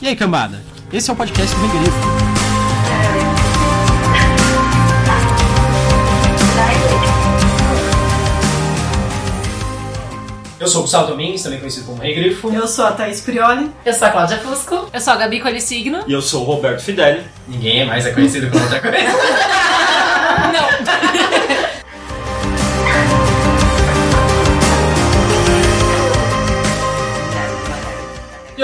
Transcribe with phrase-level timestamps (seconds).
[0.00, 0.62] E aí, cambada?
[0.92, 2.26] Esse é o podcast do Regrifo.
[10.58, 12.52] Eu sou o Gustavo Domingues, também conhecido como Rei Grifo.
[12.52, 13.70] Eu sou a Thaís Prioli.
[13.84, 14.88] Eu sou a Cláudia Fusco.
[14.92, 16.04] Eu sou a Gabi Colissigno.
[16.06, 17.22] E eu sou o Roberto Fidelli.
[17.46, 18.96] Ninguém é mais é conhecido como outra coisa.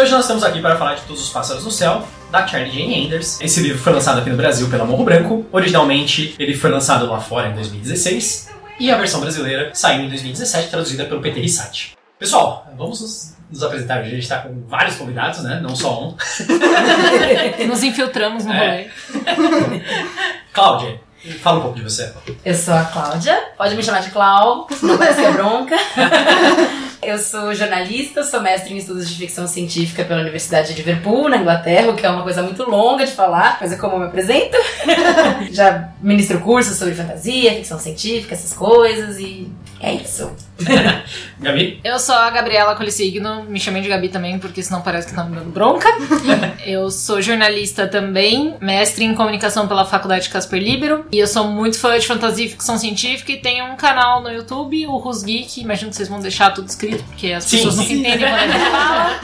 [0.02, 3.06] hoje nós estamos aqui para falar de Todos os Pássaros no Céu, da Charlie Jane
[3.06, 3.40] Anders.
[3.40, 5.46] Esse livro foi lançado aqui no Brasil pela Morro Branco.
[5.52, 8.50] Originalmente, ele foi lançado lá fora em 2016.
[8.80, 11.96] E a versão brasileira saiu em 2017, traduzida pelo PT Rissati.
[12.18, 14.08] Pessoal, vamos nos, nos apresentar hoje.
[14.08, 15.60] A gente está com vários convidados, né?
[15.62, 16.16] Não só um.
[17.68, 18.88] Nos infiltramos no É.
[19.14, 19.82] rolê.
[20.52, 21.00] Cláudia,
[21.40, 22.12] fala um pouco de você.
[22.44, 23.38] Eu sou a Cláudia.
[23.56, 25.76] Pode me chamar de Clau, não parece que é bronca.
[27.02, 31.38] Eu sou jornalista, sou mestre em estudos de ficção científica pela Universidade de Liverpool, na
[31.38, 34.56] Inglaterra, o que é uma coisa muito longa de falar, é como eu me apresento.
[35.50, 39.50] Já ministro cursos sobre fantasia, ficção científica, essas coisas, e
[39.82, 40.30] é isso.
[41.40, 41.80] Gabi?
[41.82, 45.24] Eu sou a Gabriela Colissigno, me chamei de Gabi também, porque senão parece que tá
[45.24, 45.88] me dando bronca.
[46.64, 51.04] eu sou jornalista também, mestre em comunicação pela Faculdade Casper Libero.
[51.10, 54.30] E eu sou muito fã de fantasia e ficção científica e tenho um canal no
[54.30, 55.60] YouTube, o Rus Geek.
[55.60, 57.80] Imagino que vocês vão deixar tudo escrito, porque as Sim, pessoas sim.
[57.80, 59.20] nunca entendem quando a gente fala.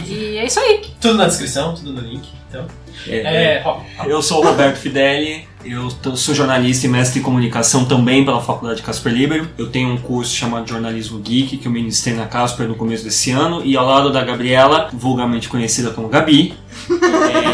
[0.06, 0.82] E é isso aí.
[0.98, 2.26] Tudo na descrição, tudo no link.
[2.48, 2.66] Então,
[3.06, 8.24] é, Rob, Eu sou o Roberto Fidelli, eu sou jornalista e mestre em comunicação também
[8.24, 9.48] pela Faculdade Casper Libero.
[9.58, 13.30] Eu tenho um curso chamado Jornalismo Geek que eu ministrei na Casper no começo desse
[13.30, 16.54] ano e ao lado da Gabriela, vulgarmente conhecida como Gabi,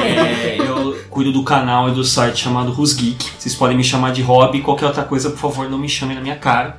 [0.06, 3.26] é, eu cuido do canal e do site chamado Who's Geek.
[3.38, 6.14] Vocês podem me chamar de Rob e qualquer outra coisa, por favor, não me chamem
[6.14, 6.78] na minha cara.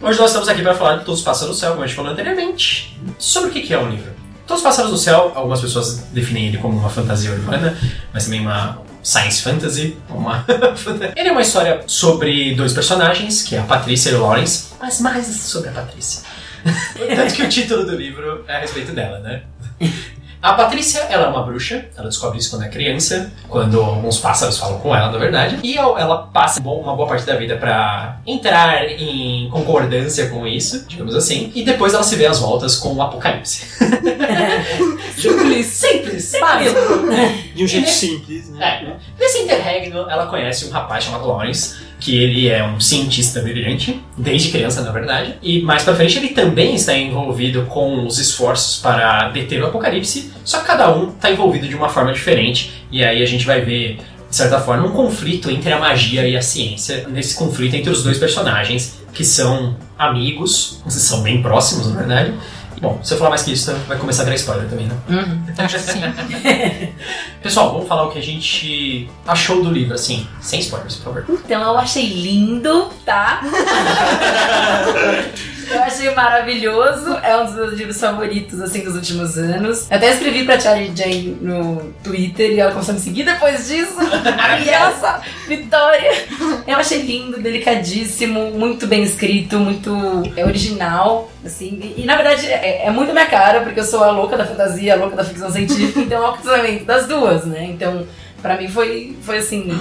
[0.00, 1.96] Hoje nós estamos aqui para falar de Todos os Pássaros do Céu, como a gente
[1.96, 2.96] falou anteriormente.
[3.18, 4.12] Sobre o que que é o livro?
[4.48, 7.76] Todos os Pássaros do Céu, algumas pessoas definem ele como uma fantasia urbana,
[8.14, 9.98] mas também uma science fantasy.
[10.08, 10.42] Uma
[11.14, 15.02] ele é uma história sobre dois personagens, que é a Patrícia e o Lawrence, mas
[15.02, 16.22] mais sobre a Patrícia.
[17.14, 19.42] Tanto que o título do livro é a respeito dela, né?
[20.40, 24.56] A Patrícia, ela é uma bruxa, ela descobre isso quando é criança, quando alguns pássaros
[24.56, 28.88] falam com ela, na verdade, e ela passa uma boa parte da vida pra entrar
[28.88, 33.02] em concordância com isso, digamos assim, e depois ela se vê às voltas com o
[33.02, 33.66] apocalipse.
[35.16, 35.66] Simples.
[35.66, 36.78] Simples, Básico.
[37.54, 38.84] De um jeito simples, né?
[38.84, 38.96] É.
[39.18, 44.50] Nesse interregno, ela conhece um rapaz chamado Lawrence, que ele é um cientista brilhante, desde
[44.50, 45.34] criança, na verdade.
[45.42, 50.32] E mais pra frente, ele também está envolvido com os esforços para deter o apocalipse,
[50.44, 52.84] só que cada um está envolvido de uma forma diferente.
[52.90, 53.98] E aí a gente vai ver,
[54.30, 58.02] de certa forma, um conflito entre a magia e a ciência, nesse conflito entre os
[58.02, 62.32] dois personagens, que são amigos, são bem próximos, na verdade.
[62.80, 64.96] Bom, se eu falar mais que isso, vai começar a virar spoiler também, né?
[65.08, 65.42] Uhum.
[65.58, 66.00] Acho que sim.
[67.42, 71.24] Pessoal, vamos falar o que a gente achou do livro, assim, sem spoilers, por favor.
[71.28, 73.42] Então eu achei lindo, tá?
[75.70, 77.16] eu achei maravilhoso.
[77.22, 79.90] É um dos meus livros favoritos, assim, dos últimos anos.
[79.90, 83.68] Eu até escrevi pra Charlie Jane no Twitter e ela começou a me seguir depois
[83.68, 83.96] disso.
[84.36, 85.20] Maravilhosa!
[85.46, 86.26] Vitória!
[86.66, 89.92] Eu achei lindo, delicadíssimo, muito bem escrito, muito
[90.36, 91.78] é, original, assim.
[91.96, 94.46] E, e, na verdade é, é muito minha cara, porque eu sou a louca da
[94.46, 97.64] fantasia, a louca da ficção científica, então é o cruzamento das duas, né?
[97.64, 98.06] Então,
[98.40, 99.72] pra mim foi, foi assim,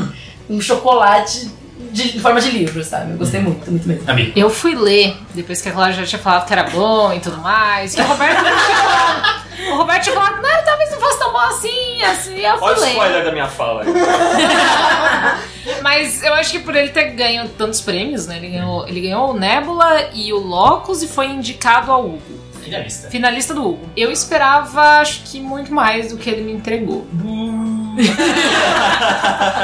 [0.50, 1.50] um chocolate
[1.92, 3.12] de, de forma de livro, sabe?
[3.12, 4.10] Eu gostei muito, muito mesmo.
[4.10, 4.32] Amigo.
[4.36, 7.38] Eu fui ler, depois que a Cláudia já tinha falado que era bom e tudo
[7.38, 9.48] mais, que o Roberto não tinha falado.
[9.72, 12.78] O Roberto tinha falado, não, talvez não fosse tão bom assim, assim, eu fui Olha
[12.78, 12.90] o ler.
[12.90, 13.88] spoiler da minha fala aí.
[15.82, 18.38] Mas eu acho que por ele ter ganho tantos prêmios, né?
[18.38, 22.22] Ele ganhou, ele ganhou o Nebula e o Locus e foi indicado ao Hugo.
[22.64, 23.10] Finalista.
[23.10, 23.90] Finalista do Hugo.
[23.96, 27.08] Eu esperava, acho que muito mais do que ele me entregou.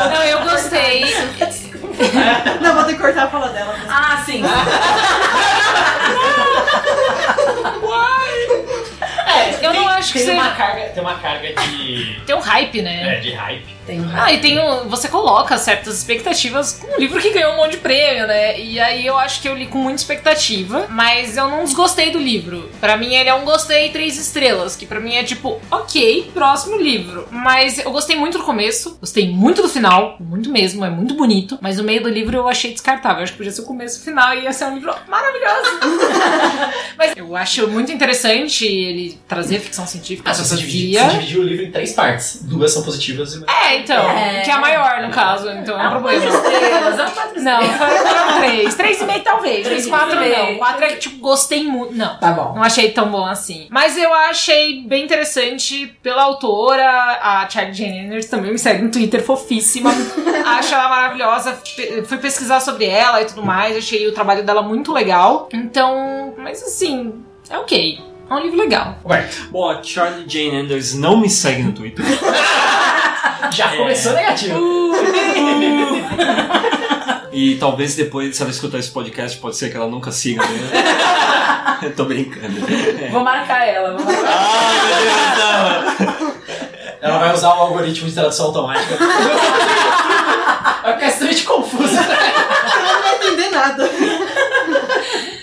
[0.09, 1.03] Não, eu gostei.
[2.61, 3.73] Não, vou ter que cortar a fala dela.
[3.77, 4.43] mas- Ah, sim!
[9.61, 10.41] Eu não acho que tem seja.
[10.41, 13.17] uma carga, tem uma carga de, Tem um hype, né?
[13.17, 13.73] é, de hype.
[13.85, 17.53] Tem um Ah, e tem um, você coloca certas expectativas com um livro que ganhou
[17.53, 18.57] um monte de prêmio, né?
[18.57, 22.17] E aí eu acho que eu li com muita expectativa, mas eu não desgostei do
[22.17, 22.69] livro.
[22.79, 26.77] Pra mim ele é um gostei três estrelas, que pra mim é tipo, ok, próximo
[26.77, 27.27] livro.
[27.29, 31.57] Mas eu gostei muito do começo, gostei muito do final, muito mesmo, é muito bonito.
[31.61, 33.17] Mas o meio do livro eu achei descartável.
[33.17, 34.93] Eu acho que podia ser o começo e o final e ia ser um livro
[35.07, 35.79] maravilhoso.
[36.97, 41.09] mas eu acho muito interessante ele trazer ficção científica, Ah, você dividir, fantasia.
[41.11, 42.39] você dividir o livro em três partes.
[42.43, 43.47] Duas são positivas e uma...
[43.49, 44.41] É, então, É.
[44.41, 46.23] que é a maior no caso, então é um problema.
[46.25, 48.75] é um quatro Não, foram, três.
[48.75, 50.55] Três e meio talvez, Três quatro não.
[50.57, 51.93] Quatro é que, tipo, gostei muito.
[51.93, 52.17] Não.
[52.17, 52.53] Tá bom.
[52.55, 53.67] Não achei tão bom assim.
[53.69, 58.91] Mas eu achei bem interessante pela autora, a Charlie Jane Anders também me segue no
[58.91, 59.91] Twitter, fofíssima.
[60.45, 61.57] Acho ela maravilhosa.
[62.05, 63.75] Fui pesquisar sobre ela e tudo mais.
[63.77, 65.47] Achei o trabalho dela muito legal.
[65.53, 67.99] Então, mas assim, é ok.
[68.29, 68.97] É um livro legal.
[69.03, 72.05] Roberto, Bom, a Charlie Jane Anders não me segue no Twitter.
[73.51, 74.59] já começou negativo.
[77.35, 80.67] E talvez depois, se ela escutar esse podcast, pode ser que ela nunca siga mesmo.
[81.81, 82.59] Eu tô brincando.
[83.03, 83.09] É.
[83.09, 84.31] Vou marcar ela, vou marcar.
[84.31, 86.33] Ah, meu Deus, não.
[87.01, 88.97] Ela vai usar o algoritmo de tradução automática.
[90.83, 92.01] Vai ficar extremamente confusa.
[92.01, 93.89] Eu não vai entender nada.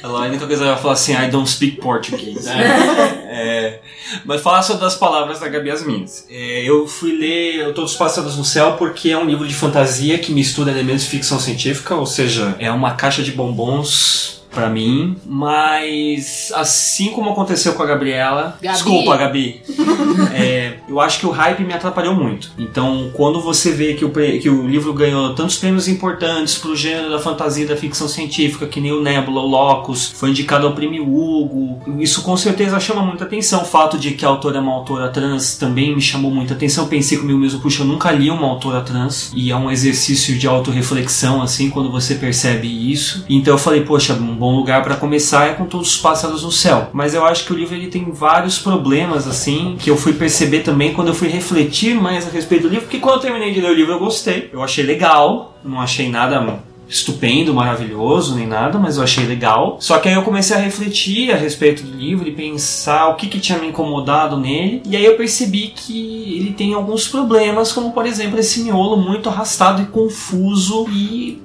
[0.02, 2.48] Ela, a única coisa ela vai falar assim, I don't speak Portuguese.
[3.32, 3.78] É,
[4.24, 6.26] mas falar sobre as palavras da Gabi as minhas.
[6.28, 10.18] É, eu fui ler Todos os Pássaros no Céu porque é um livro de fantasia
[10.18, 15.16] que mistura elementos de ficção científica, ou seja, é uma caixa de bombons pra mim,
[15.24, 18.74] mas assim como aconteceu com a Gabriela, Gabi.
[18.74, 19.62] desculpa Gabi,
[20.34, 22.50] é, eu acho que o hype me atrapalhou muito.
[22.58, 27.10] Então, quando você vê que o, que o livro ganhou tantos prêmios importantes pro gênero
[27.10, 30.74] da fantasia e da ficção científica, que nem o Nebula, o Locus, foi indicado ao
[30.74, 33.62] prêmio Hugo, isso com certeza chama muita atenção.
[33.62, 36.88] O fato de que a autora é uma autora trans também me chamou muita atenção.
[36.88, 40.46] Pensei comigo mesmo, puxa, eu nunca li uma autora trans, e é um exercício de
[40.46, 43.24] autorreflexão, assim, quando você percebe isso.
[43.28, 46.88] Então eu falei, poxa, bom lugar pra começar é com Todos os Pássaros no Céu.
[46.94, 50.60] Mas eu acho que o livro ele tem vários problemas, assim, que eu fui perceber
[50.60, 53.60] também quando eu fui refletir mais a respeito do livro, porque quando eu terminei de
[53.60, 56.58] ler o livro eu gostei, eu achei legal, não achei nada
[56.88, 59.76] estupendo, maravilhoso, nem nada, mas eu achei legal.
[59.78, 63.28] Só que aí eu comecei a refletir a respeito do livro e pensar o que,
[63.28, 64.82] que tinha me incomodado nele.
[64.86, 69.28] E aí eu percebi que ele tem alguns problemas, como por exemplo esse miolo muito
[69.28, 71.40] arrastado e confuso e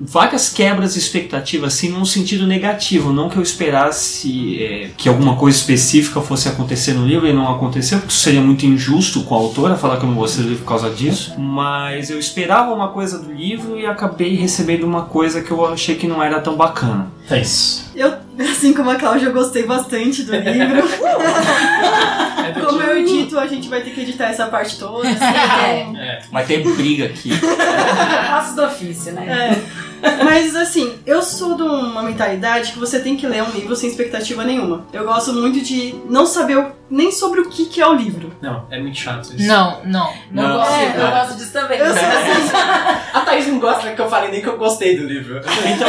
[0.00, 3.12] várias quebras de expectativa, assim, num sentido negativo.
[3.12, 7.50] Não que eu esperasse é, que alguma coisa específica fosse acontecer no livro e não
[7.54, 10.64] aconteceu, porque seria muito injusto com a autora falar que eu não gostei do livro
[10.64, 11.38] por causa disso.
[11.38, 15.94] Mas eu esperava uma coisa do livro e acabei recebendo uma coisa que eu achei
[15.94, 17.08] que não era tão bacana.
[17.30, 17.90] É isso.
[17.94, 20.82] Eu, assim como a Cláudia, eu gostei bastante do livro.
[22.46, 25.08] É do Como eu edito, a gente vai ter que editar essa parte toda.
[25.08, 25.80] assim, É.
[25.82, 26.20] então- É.
[26.30, 27.30] Vai ter briga aqui.
[28.30, 29.26] Passos do ofício, né?
[29.26, 29.85] É.
[30.24, 33.88] Mas assim, eu sou de uma mentalidade que você tem que ler um livro sem
[33.90, 34.86] expectativa nenhuma.
[34.92, 38.32] Eu gosto muito de não saber o- nem sobre o que, que é o livro.
[38.40, 39.46] Não, é muito chato isso.
[39.46, 40.12] Não, não.
[40.30, 41.78] Não, Não, gosto, é, eu gosto disso também.
[41.78, 41.96] Eu sou
[43.12, 45.38] A Thaís não gosta que eu falei nem que eu gostei do livro.
[45.38, 45.88] Então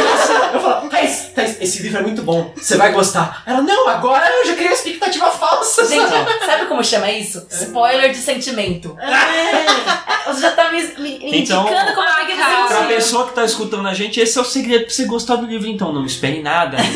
[0.54, 3.42] eu falo, Thaís, Thaís, esse livro é muito bom, você vai gostar.
[3.46, 5.86] Ela, não, agora eu já criei uma expectativa falsa.
[5.86, 6.08] Gente,
[6.44, 7.46] sabe como chama isso?
[7.50, 8.96] Spoiler de sentimento.
[9.00, 10.28] É.
[10.32, 12.38] Você já tá me, me- Então- indicando como é que ele
[12.68, 15.46] Pra pessoa que tá escutando a gente, esse é o segredo pra você gostar do
[15.46, 15.92] livro, então.
[15.92, 16.76] Não espere nada.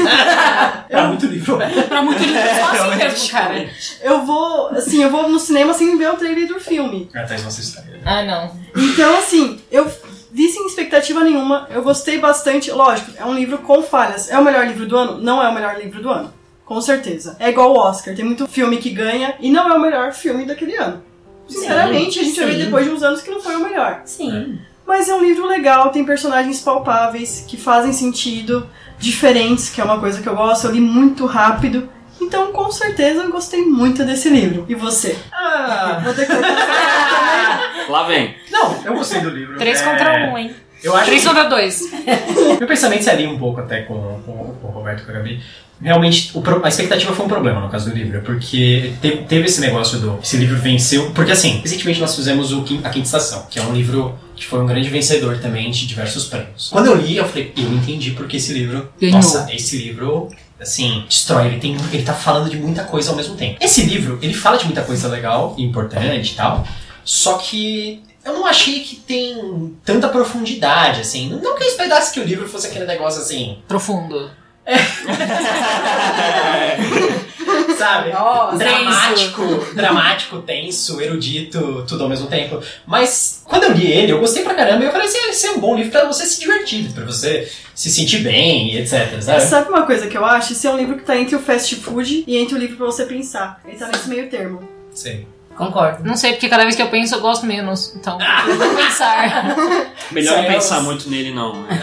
[0.88, 1.82] É muito livro, velho.
[1.88, 3.70] Pra muito livro, só assim mesmo, cara.
[4.02, 7.08] Eu vou, assim, eu vou no cinema sem ver o trailer do filme.
[7.14, 7.78] A Thaís não assiste.
[8.04, 8.54] Ah, não.
[8.76, 9.90] Então, assim, eu
[10.30, 12.70] vi sem expectativa nenhuma, eu gostei bastante.
[12.70, 14.30] Lógico, é um livro com falhas.
[14.30, 15.18] É o melhor livro do ano?
[15.18, 16.32] Não é o melhor livro do ano.
[16.64, 17.36] Com certeza.
[17.40, 20.44] É igual o Oscar, tem muito filme que ganha e não é o melhor filme
[20.44, 21.02] daquele ano.
[21.48, 22.64] Sinceramente, a gente vai ver sim.
[22.64, 24.02] depois de uns anos que não foi o melhor.
[24.04, 24.58] Sim.
[24.92, 28.68] Mas é um livro legal, tem personagens palpáveis que fazem sentido,
[28.98, 30.66] diferentes, que é uma coisa que eu gosto.
[30.66, 31.88] Eu li muito rápido.
[32.20, 34.66] Então, com certeza, eu gostei muito desse livro.
[34.68, 35.16] E você?
[35.32, 36.32] Ah, Vou ter que
[37.90, 38.34] Lá vem.
[38.50, 39.56] não, eu gostei do livro.
[39.56, 40.54] Três É, contra um, hein?
[40.84, 41.80] Eu acho Três que contra dois.
[42.58, 43.94] meu pensamento se alinha um pouco até com,
[44.26, 45.42] com- com o Roberto e com a Gabi.
[45.80, 49.60] Realmente, o a expectativa foi um problema no caso do livro, porque te- teve esse
[49.60, 50.18] negócio do.
[50.22, 51.10] Esse livro venceu.
[51.12, 54.60] Porque assim, recentemente nós fizemos o A Quinta Estação, que é um livro que foi
[54.60, 56.68] um grande vencedor também de diversos prêmios.
[56.70, 58.92] Quando eu li, eu falei, eu entendi porque esse livro.
[59.00, 59.16] Ganhou.
[59.16, 60.28] Nossa, esse livro.
[60.60, 63.58] Assim, destrói, ele, tem, ele tá falando de muita coisa ao mesmo tempo.
[63.60, 66.64] Esse livro, ele fala de muita coisa legal e importante e tal,
[67.04, 71.30] só que eu não achei que tem tanta profundidade, assim.
[71.30, 74.30] Não que eu esperasse que o livro fosse aquele negócio assim, Profundo.
[77.76, 78.10] sabe?
[78.10, 82.60] Nossa, dramático, dramático, tenso, erudito, tudo ao mesmo tempo.
[82.86, 85.50] Mas quando eu li ele, eu gostei pra caramba e eu falei assim, esse é
[85.52, 89.40] um bom livro pra você se divertir, pra você se sentir bem e etc, sabe?
[89.42, 90.52] Sabe uma coisa que eu acho?
[90.52, 92.86] Esse é um livro que tá entre o fast food e entre o livro pra
[92.86, 93.60] você pensar.
[93.64, 94.68] Ele tá nesse meio termo.
[94.92, 95.24] Sim.
[95.56, 96.02] Concordo.
[96.04, 97.92] Não sei, porque cada vez que eu penso eu gosto menos.
[97.94, 98.18] Então,
[98.48, 99.54] eu vou pensar.
[100.10, 101.64] Melhor não pensar é muito nele, não.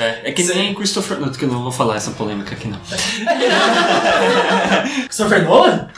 [0.00, 1.18] É, é que nem Christopher.
[1.18, 2.78] Não, que eu não vou falar essa polêmica aqui, não.
[5.06, 5.88] Christopher Nolan?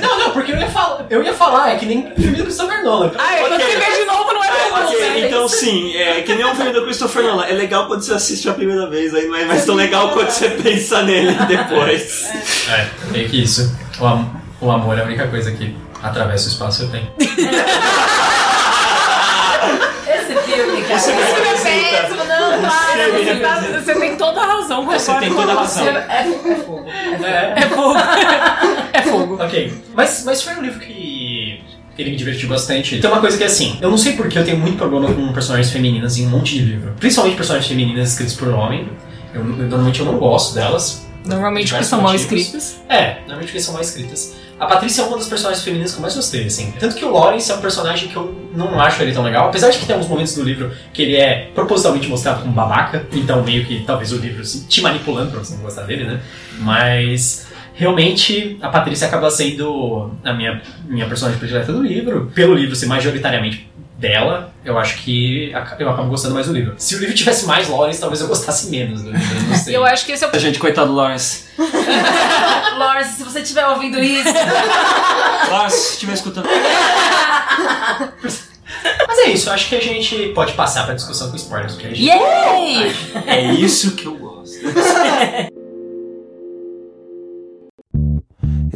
[0.00, 2.82] não, não, porque eu ia falar, eu ia falar, é que nem filme do Christopher
[2.82, 3.06] Nolan.
[3.06, 5.20] Então, Ai, quando você vê de novo, não é tão bom, Ok, né?
[5.26, 7.44] então sim, é que nem o filme do Christopher Nolan.
[7.46, 10.30] É legal quando você assiste a primeira vez, aí não é mais tão legal quando
[10.30, 12.30] você pensa nele depois.
[12.70, 13.72] É, meio que isso.
[14.00, 17.12] O, am- o amor é a única coisa que atravessa o espaço e o tempo.
[20.08, 20.94] Esse filme, cara.
[20.94, 23.08] Esse filme é péssimo, não, para.
[23.18, 24.86] Você tá- você tem toda a razão.
[24.86, 25.80] Você tem toda a você.
[25.80, 25.96] razão.
[25.96, 26.86] É, é fogo.
[26.88, 27.54] É.
[27.56, 27.96] É fogo.
[28.96, 29.34] É fogo.
[29.42, 29.74] Ok.
[29.94, 31.62] Mas, mas foi um livro que
[31.98, 32.98] ele me divertiu bastante.
[32.98, 35.32] Tem uma coisa que é assim, eu não sei porque eu tenho muito problema com
[35.34, 36.94] personagens femininas em um monte de livro.
[36.98, 38.88] Principalmente personagens femininas escritos por homem.
[39.34, 41.06] Eu, eu- normalmente eu não gosto delas.
[41.26, 42.38] Normalmente porque são mal motivos.
[42.40, 42.80] escritas.
[42.88, 44.34] É, normalmente porque são mal escritas.
[44.58, 46.72] A Patrícia é uma das personagens femininas que eu mais gostei, assim.
[46.80, 49.48] Tanto que o Lawrence é um personagem que eu não acho ele tão legal.
[49.48, 53.06] Apesar de que tem alguns momentos do livro que ele é propositalmente mostrado como babaca.
[53.12, 56.20] Então, meio que talvez o livro assim, te manipulando pra você não gostar dele, né?
[56.58, 57.46] Mas...
[57.78, 62.32] Realmente, a Patrícia acaba sendo a minha, minha personagem predileta do livro.
[62.34, 66.74] Pelo livro ser majoritariamente dela, eu acho que eu acabo gostando mais do livro.
[66.76, 69.76] Se o livro tivesse mais Lawrence, talvez eu gostasse menos do livro, eu não sei.
[69.76, 71.44] Eu acho que esse é o Gente, coitado do Lawrence.
[72.76, 74.28] Lawrence, se você estiver ouvindo isso,
[75.50, 76.48] Lawrence, se estiver escutando.
[79.06, 81.86] Mas é isso, eu acho que a gente pode passar pra discussão com spoilers, porque
[81.86, 82.92] a gente Yay!
[83.26, 84.56] É isso que eu gosto.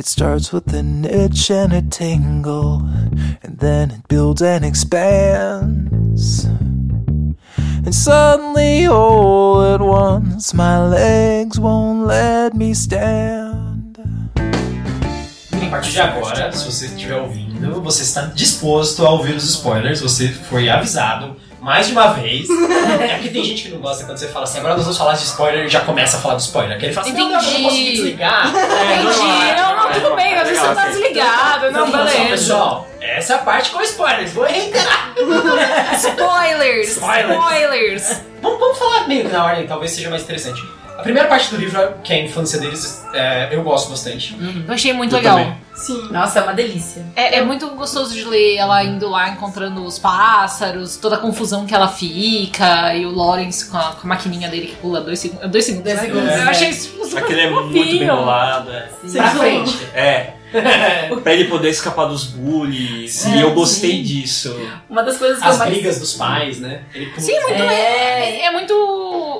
[0.00, 2.88] It starts with an itch and a tingle,
[3.42, 6.46] and then it builds and expands.
[7.84, 13.98] And suddenly, all at once, my legs won't let me stand.
[15.52, 20.00] A partir de agora, se você estiver ouvindo, você está disposto a ouvir os spoilers,
[20.00, 22.48] você foi avisado mais de uma vez.
[23.00, 25.12] é porque tem gente que não gosta quando você fala assim, agora nós vamos falar
[25.12, 26.78] de spoiler e já começa a falar de spoiler.
[26.78, 27.62] Que ele fala assim, não, não, eu não Entendi.
[27.64, 28.48] consegui desligar.
[28.48, 29.56] Entendi.
[29.56, 30.34] Não, não, tudo bem.
[30.34, 31.70] Às vezes você tá desligado.
[31.70, 32.28] Não, beleza.
[32.30, 35.14] pessoal, essa é parte com spoilers, vou reiterar.
[35.96, 36.88] Spoilers!
[36.88, 37.36] Spoilers.
[37.36, 38.20] Spoilers!
[38.42, 40.62] Vamos, vamos falar meio que na ordem, talvez seja mais interessante.
[41.00, 44.36] A primeira parte do livro, que é a infância deles, é, eu gosto bastante.
[44.66, 45.38] Eu achei muito Eu legal.
[45.38, 45.56] também.
[45.74, 46.08] Sim.
[46.12, 47.06] nossa, é uma delícia.
[47.16, 51.64] É, é muito gostoso de ler ela indo lá, encontrando os pássaros, toda a confusão
[51.64, 55.18] que ela fica, e o Lawrence com a, com a maquininha dele que pula dois,
[55.18, 55.84] segun- dois segundos.
[55.90, 56.02] Dois né?
[56.06, 56.42] segundos, Eu é.
[56.50, 58.70] achei isso super Aquele é muito bem bolado.
[58.70, 58.88] É.
[59.12, 59.78] Pra frente.
[59.94, 60.34] É.
[61.22, 63.26] pra ele poder escapar dos bullies.
[63.26, 64.54] e eu gostei disso.
[64.88, 65.70] Uma das coisas que As eu mais...
[65.72, 66.82] brigas dos pais, né?
[66.94, 68.74] Ele Sim, muito É, É, é muito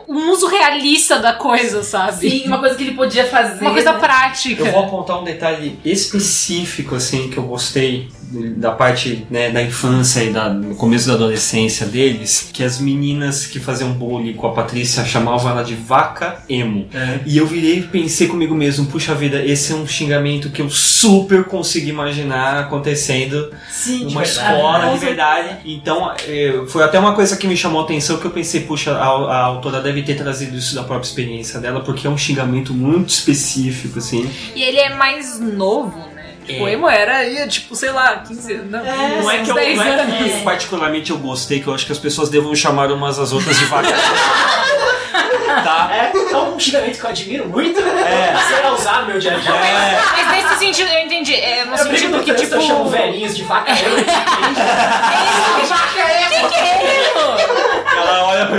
[0.09, 2.29] um uso realista da coisa, sabe?
[2.29, 3.61] sim, uma coisa que ele podia fazer.
[3.61, 3.99] Uma coisa né?
[3.99, 4.63] prática.
[4.63, 10.23] Eu vou apontar um detalhe específico, assim, que eu gostei da parte né, da infância
[10.23, 14.53] e da, no começo da adolescência deles, que as meninas que faziam bullying com a
[14.53, 16.89] Patrícia chamavam ela de vaca emo.
[16.95, 17.21] É.
[17.27, 20.71] E eu virei e pensei comigo mesmo, puxa vida, esse é um xingamento que eu
[20.71, 25.57] super consigo imaginar acontecendo Sim, numa escola de verdade.
[25.65, 28.93] Então, eh, foi até uma coisa que me chamou a atenção que eu pensei, puxa,
[28.93, 32.73] a, a autora deve ter trazido isso da própria experiência dela, porque é um xingamento
[32.73, 34.31] muito específico, assim.
[34.55, 36.10] E ele é mais novo,
[36.57, 36.73] É.
[36.73, 38.71] emo era aí, tipo, sei lá, 15 anos.
[38.71, 40.17] Não, É, Não é que eu, 10 não é anos.
[40.17, 43.59] que particularmente eu gostei, que eu acho que as pessoas devam chamar umas às outras
[43.59, 43.89] de vaca.
[45.65, 45.91] tá?
[45.93, 47.79] É, é um xingamento que eu admiro muito.
[47.81, 48.35] É.
[48.37, 49.51] Você vai usar no meu dia a dia.
[49.55, 51.35] É, Mas nesse sentido, eu entendi.
[51.35, 52.55] É no Eu sentido que, tipo.
[52.55, 53.97] eu chamo velhinhos de vaca emo.
[54.01, 54.05] Que
[56.49, 57.00] que é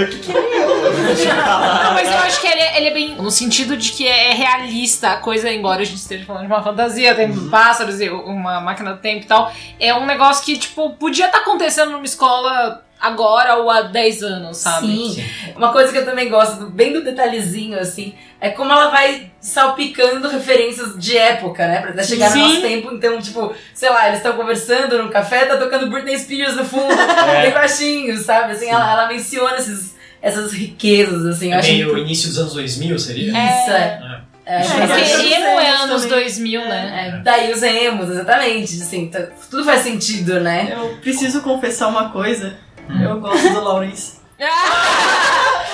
[0.07, 1.33] que que é?
[1.33, 3.15] Não, mas eu acho que ele é, ele é bem.
[3.15, 6.63] No sentido de que é realista a coisa, embora a gente esteja falando de uma
[6.63, 9.51] fantasia, tem pássaros e uma máquina do tempo e tal.
[9.79, 14.57] É um negócio que, tipo, podia estar acontecendo numa escola agora ou há 10 anos,
[14.57, 14.87] sabe?
[14.87, 15.23] Sim.
[15.55, 20.27] Uma coisa que eu também gosto, bem do detalhezinho, assim, é como ela vai salpicando
[20.29, 21.81] referências de época, né?
[21.81, 22.41] Pra chegar no Sim.
[22.47, 22.93] nosso tempo.
[22.93, 26.91] Então, tipo, sei lá, eles estão conversando no café, tá tocando Britney Spears no fundo,
[26.93, 27.41] É.
[27.43, 28.53] bem baixinho, sabe?
[28.53, 31.51] Assim, ela, ela menciona esses, essas riquezas, assim.
[31.51, 33.29] É acho meio início dos anos 2000, seria?
[33.31, 34.21] Isso, é.
[34.43, 36.19] É, É, Porque eu emo é anos também.
[36.23, 37.13] 2000, né?
[37.15, 38.81] é, daí os emos, exatamente.
[38.81, 40.73] Assim, tá- tudo faz sentido, né?
[40.75, 42.57] Eu preciso confessar uma coisa.
[42.99, 44.21] Eu gosto do Lawrence.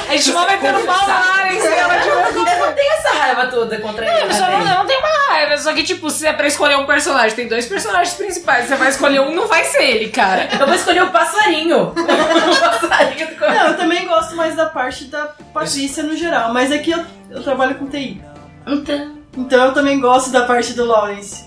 [0.09, 3.77] A gente não vai tendo falar em cima de Eu não tenho essa raiva toda
[3.79, 4.25] contra ele.
[4.25, 6.77] Eu só não, eu não tenho uma raiva, só que, tipo, se é pra escolher
[6.77, 10.49] um personagem, tem dois personagens principais, você vai escolher um, não vai ser ele, cara.
[10.59, 11.93] Eu vou escolher o passarinho.
[11.95, 16.71] o passarinho do Não, eu também gosto mais da parte da Patrícia no geral, mas
[16.71, 18.21] aqui eu, eu trabalho com TI.
[18.65, 19.17] Então.
[19.37, 21.46] Então eu também gosto da parte do Lawrence.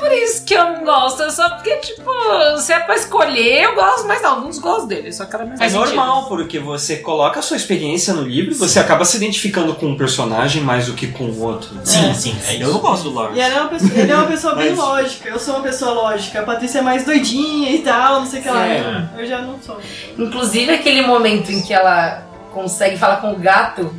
[0.00, 2.10] Por isso que eu não gosto, é só porque, tipo,
[2.58, 5.70] se é pra escolher, eu gosto, mas não, não gosto dele, só aquela mesma É
[5.70, 9.86] normal, porque você coloca a sua experiência no livro e você acaba se identificando com
[9.86, 11.70] um personagem mais do que com o outro.
[11.84, 12.72] Sim, sim, é Eu isso.
[12.72, 13.38] não gosto do Lawrence.
[13.38, 15.28] E ele é uma pessoa, ele é uma pessoa bem Mas- lógica.
[15.28, 16.40] Eu sou uma pessoa lógica.
[16.40, 18.66] A Patrícia é mais doidinha e tal, não sei o que lá.
[18.66, 19.08] É.
[19.16, 19.78] Eu já não sou.
[20.18, 22.22] Inclusive aquele momento em que ela
[22.52, 23.94] consegue falar com o gato,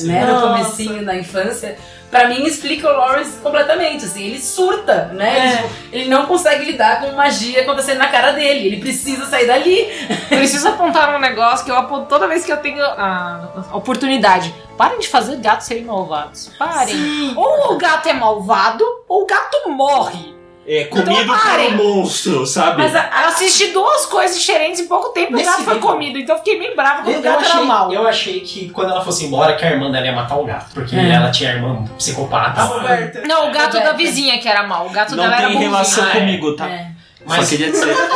[0.00, 0.46] né, no Nossa.
[0.64, 1.76] comecinho da infância,
[2.10, 5.38] pra mim explica o Lawrence completamente, assim, ele surta, né?
[5.38, 5.56] É.
[5.56, 9.86] Tipo, ele não consegue lidar com magia acontecendo na cara dele, ele precisa sair dali.
[10.28, 14.54] Preciso apontar um negócio que eu aponto toda vez que eu tenho a oportunidade.
[14.76, 16.50] Parem de fazer gatos serem malvados.
[16.58, 17.32] Parem.
[17.34, 20.35] Ou o gato é malvado, ou o gato morre.
[20.68, 22.82] É comido Então, por um monstro, sabe?
[22.82, 25.88] Mas a- Eu assisti duas coisas diferentes em pouco tempo e o gato foi livro-
[25.88, 26.18] comido.
[26.18, 27.92] Então eu fiquei bem brava quando Eu, o gato era achei, mal.
[27.92, 30.72] eu achei que quando ela fosse embora, que a irmã dela ia matar o gato.
[30.74, 31.10] Porque É.
[31.10, 32.62] ela tinha irmã psicopata.
[32.62, 33.22] A Roberta.
[33.26, 33.94] Não, o gato da Roberta.
[33.96, 34.86] vizinha que era mal.
[34.86, 35.70] O gato Não dela era tem bonzinho.
[35.70, 36.20] relação Ah, é.
[36.20, 36.68] comigo, tá?
[36.68, 36.95] É.
[37.26, 38.06] Mas- Só queria dizer que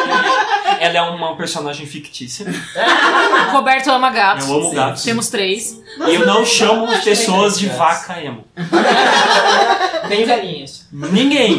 [0.84, 2.46] ela é uma personagem fictícia.
[3.48, 4.48] O Roberto ama gatos.
[4.48, 5.02] Eu amo gatos.
[5.02, 5.78] Temos três.
[6.08, 8.44] E eu não chamo pessoas de vaca emo.
[10.08, 10.86] Nem velhinhas.
[10.92, 11.58] Ninguém.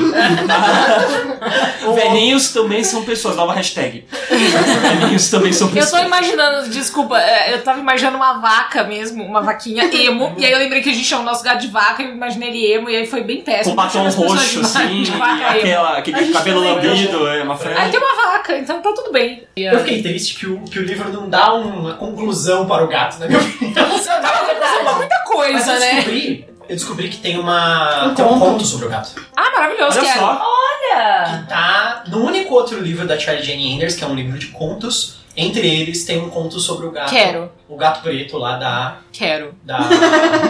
[1.96, 3.36] Velhinhos também são pessoas.
[3.36, 4.06] Nova hashtag.
[4.30, 6.02] Velhinhos também são Eu pessoas.
[6.02, 10.34] tô imaginando, desculpa, é, eu tava imaginando uma vaca mesmo, uma vaquinha emo.
[10.38, 12.50] e aí eu lembrei que a gente chama o nosso gato de vaca, eu imaginei
[12.50, 13.76] ele emo, e aí foi bem péssimo.
[13.76, 15.60] Com batom Eu roxo, assim, de vaca emo.
[15.60, 17.90] aquela, aquele cabelo também lambido, é uma Aí franja.
[17.90, 19.48] tem uma vaca, então tá tudo bem.
[19.56, 22.88] E, Eu fiquei triste que o, que o livro não dá uma conclusão para o
[22.88, 23.88] gato, na minha opinião.
[24.98, 25.96] muita Mas coisa, eu né?
[25.96, 28.40] descobri, eu descobri que tem uma Um tem um conto.
[28.40, 29.14] conto sobre o gato.
[29.36, 30.20] Ah, maravilhoso, Olha quero.
[30.20, 30.42] só.
[30.42, 31.40] Olha!
[31.44, 34.48] Que tá no único outro livro da Charlie Jane Anders, que é um livro de
[34.48, 35.20] contos.
[35.36, 37.10] Entre eles tem um conto sobre o gato.
[37.10, 38.98] Quero, O gato preto lá da.
[39.14, 39.56] quero.
[39.64, 39.80] da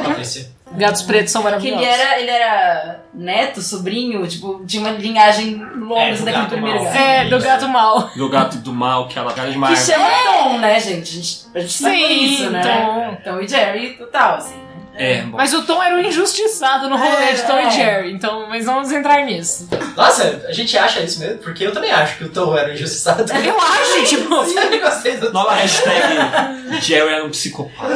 [0.04, 0.50] Patrícia.
[0.76, 1.86] Gatos pretos são Que maravilhosos.
[1.86, 6.84] ele era, ele era neto, sobrinho, tipo, tinha uma linhagem longa É, assim, daquele primeiro
[6.84, 6.98] gato.
[6.98, 8.10] É, do gato mal.
[8.16, 11.10] Do gato do mal, que ela cara de Que chama Tom, né, gente?
[11.10, 12.62] A gente, a gente isso, né?
[12.62, 13.32] Tom.
[13.32, 14.56] Tom e Jerry total, assim?
[14.94, 15.38] É, bom.
[15.38, 17.68] Mas o Tom era o injustiçado no rolê de Tom É.
[17.68, 19.68] e Jerry, então, mas vamos entrar nisso.
[19.96, 21.38] Nossa, a gente acha isso mesmo?
[21.40, 23.24] Porque eu também acho que o Tom era injustiçado.
[23.32, 27.94] Eu acho, tipo, Eu gostei do Nova hashtag Jerry era um psicopata.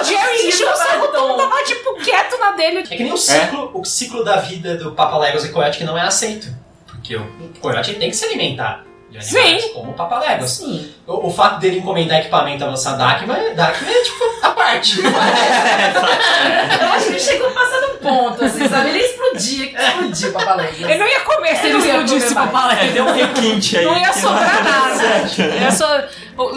[0.00, 2.78] o Jerry encheu o saco, o Tom tava, tipo, quieto na dele.
[2.78, 5.84] É que nem o ciclo, o ciclo da vida do Papa Legos e Coyote que
[5.84, 6.48] não é aceito.
[6.86, 7.26] Porque o
[7.60, 8.84] Coyote tem que se alimentar
[9.18, 10.50] de animais, como o Papa Legos.
[10.50, 10.92] Sim.
[11.06, 15.00] O, o fato dele encomendar equipamento a lançar Dakma, Dakma é tipo a parte.
[15.04, 18.90] Eu acho que ele chegou de um ponto, assim, sabe?
[18.90, 20.80] Ele explodia, que explodia o Papaléguas.
[20.80, 22.50] Ele não ia comer se ele Eu não ia explodisse mais.
[22.50, 22.86] palestra.
[22.86, 23.84] É, deu um requinte aí.
[23.84, 25.04] Não ia sobrar nada.
[25.38, 26.08] Ia.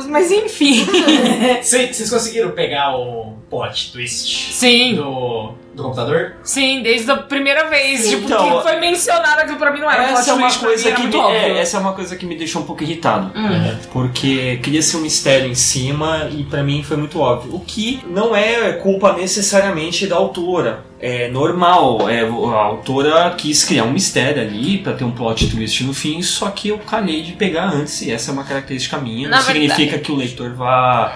[0.10, 0.86] Mas enfim.
[1.62, 6.36] Vocês conseguiram pegar o plot twist Sim, do, do computador?
[6.44, 8.08] sim, desde a primeira vez.
[8.10, 10.48] Tipo, Então, que foi mencionado aquilo pra mim não era um Essa é plot uma
[10.48, 13.32] twist, coisa que me, é, essa é uma coisa que me deixou um pouco irritado.
[13.36, 13.78] Hum.
[13.92, 17.56] Porque queria ser um mistério em cima e pra mim foi muito óbvio.
[17.56, 20.88] O que não é culpa necessariamente da autora.
[21.02, 25.82] É normal, é, a autora quis criar um mistério ali pra ter um plot twist
[25.86, 29.30] no fim, só que eu calhei de pegar antes e essa é uma característica minha.
[29.30, 31.16] Não Na significa que o leitor vá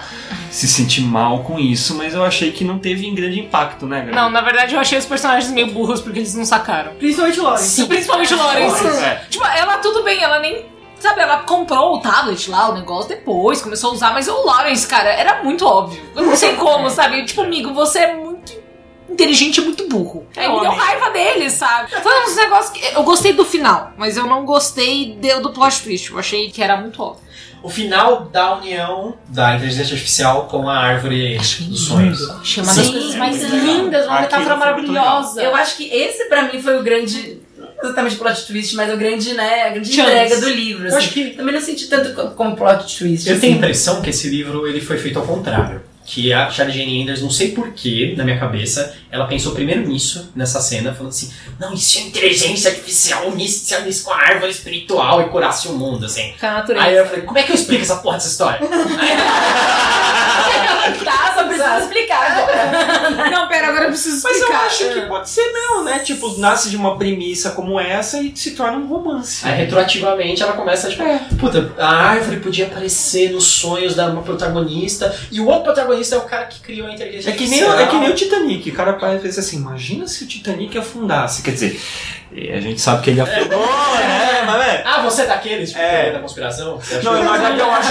[0.50, 4.16] se sentir mal com isso, mas eu achei que não teve grande impacto, né, galera?
[4.16, 6.94] Não, na verdade eu achei os personagens meio burros porque eles não sacaram.
[6.96, 7.86] Principalmente Lawrence.
[7.86, 8.88] Principalmente Lawrence.
[8.88, 9.26] É.
[9.30, 10.66] Tipo, ela tudo bem, ela nem.
[11.00, 14.88] Sabe, ela comprou o tablet lá, o negócio depois, começou a usar, mas o Lawrence,
[14.88, 16.02] cara, era muito óbvio.
[16.16, 17.26] Eu não sei como, sabe?
[17.26, 18.54] Tipo, amigo, você é muito
[19.10, 20.26] inteligente e muito burro.
[20.36, 20.80] Aí me deu homem.
[20.80, 21.92] raiva dele, sabe?
[22.02, 22.96] Foi uns negócios que.
[22.96, 26.12] Eu gostei do final, mas eu não gostei do plot twist.
[26.12, 27.24] Eu achei que era muito óbvio.
[27.64, 32.30] O final da união da inteligência artificial com a árvore dos sonhos.
[32.30, 35.42] Achei uma das Sim, coisas mais lindas, uma metáfora muito maravilhosa.
[35.42, 37.42] Eu acho que esse pra mim foi o grande.
[37.58, 39.64] Não exatamente plot twist, mas o grande, né?
[39.64, 40.10] A grande Chance.
[40.12, 40.84] entrega do livro.
[40.84, 40.98] Eu assim.
[40.98, 43.28] acho que- Também não senti tanto co- como plot twist.
[43.28, 43.42] Eu assim.
[43.42, 45.82] tenho a impressão que esse livro ele foi feito ao contrário.
[46.06, 50.32] Que a Charlie Jane Anders, não sei porquê, na minha cabeça, ela pensou primeiro nisso,
[50.36, 54.52] nessa cena, falando assim: não, e se a inteligência artificial unisse, unisse com a árvore
[54.52, 56.34] espiritual e curasse o mundo, assim.
[56.40, 56.86] Com a natureza.
[56.86, 58.60] Aí eu falei: como é que eu explico essa porra dessa história?
[61.04, 63.30] Tá, só precisa explicar agora.
[63.30, 64.66] Não, pera, agora eu preciso Mas eu explicar.
[64.66, 66.00] acho que pode ser não, né?
[66.00, 69.48] Tipo, nasce de uma premissa como essa e se torna um romance.
[69.48, 71.04] Aí retroativamente ela começa tipo,
[71.40, 76.18] puta, a árvore podia aparecer nos sonhos da uma protagonista e o outro protagonista é
[76.18, 77.80] o cara que criou a inteligência É que nem, artificial.
[77.88, 80.78] é que nem o Titanic, o cara para e pensa assim, imagina se o Titanic
[80.78, 81.42] afundasse.
[81.42, 81.82] Quer dizer,
[82.36, 83.60] eh, a gente sabe que ele afundou,
[83.98, 84.44] né?
[84.46, 84.84] Mas é.
[84.86, 86.12] Ah, você é daqueles tipo, É.
[86.12, 86.78] da conspiração?
[86.78, 87.90] Você acha Não, na verdade eu acho.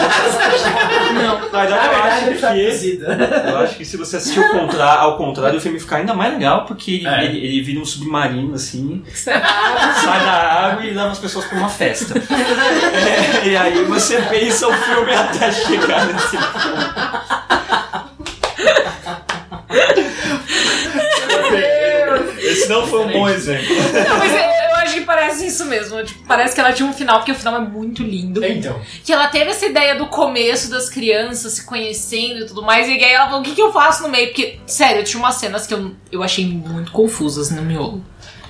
[1.15, 1.51] Não.
[1.51, 2.45] Na verdade, eu acho que.
[2.47, 3.05] abduzido.
[3.07, 6.65] Eu acho que se você assistir contra, ao contrário, o filme fica ainda mais legal,
[6.67, 7.25] porque ele, É.
[7.25, 11.69] ele, ele vira um submarino, assim, sai da água e leva as pessoas pra uma
[11.69, 12.15] festa.
[13.43, 17.62] É, e aí você pensa o filme até chegar nesse ponto.
[22.53, 23.75] Esse não foi um bom exemplo.
[23.75, 26.03] Não, mas eu eu acho que parece isso mesmo.
[26.03, 28.45] Tipo, parece que ela tinha um final, porque o final é muito lindo.
[28.45, 32.89] Então, Que ela teve essa ideia do começo das crianças se conhecendo e tudo mais.
[32.89, 34.29] E aí ela falou: o que, que eu faço no meio?
[34.29, 38.03] Porque, sério, tinha umas cenas que eu, eu achei muito confusas no miolo.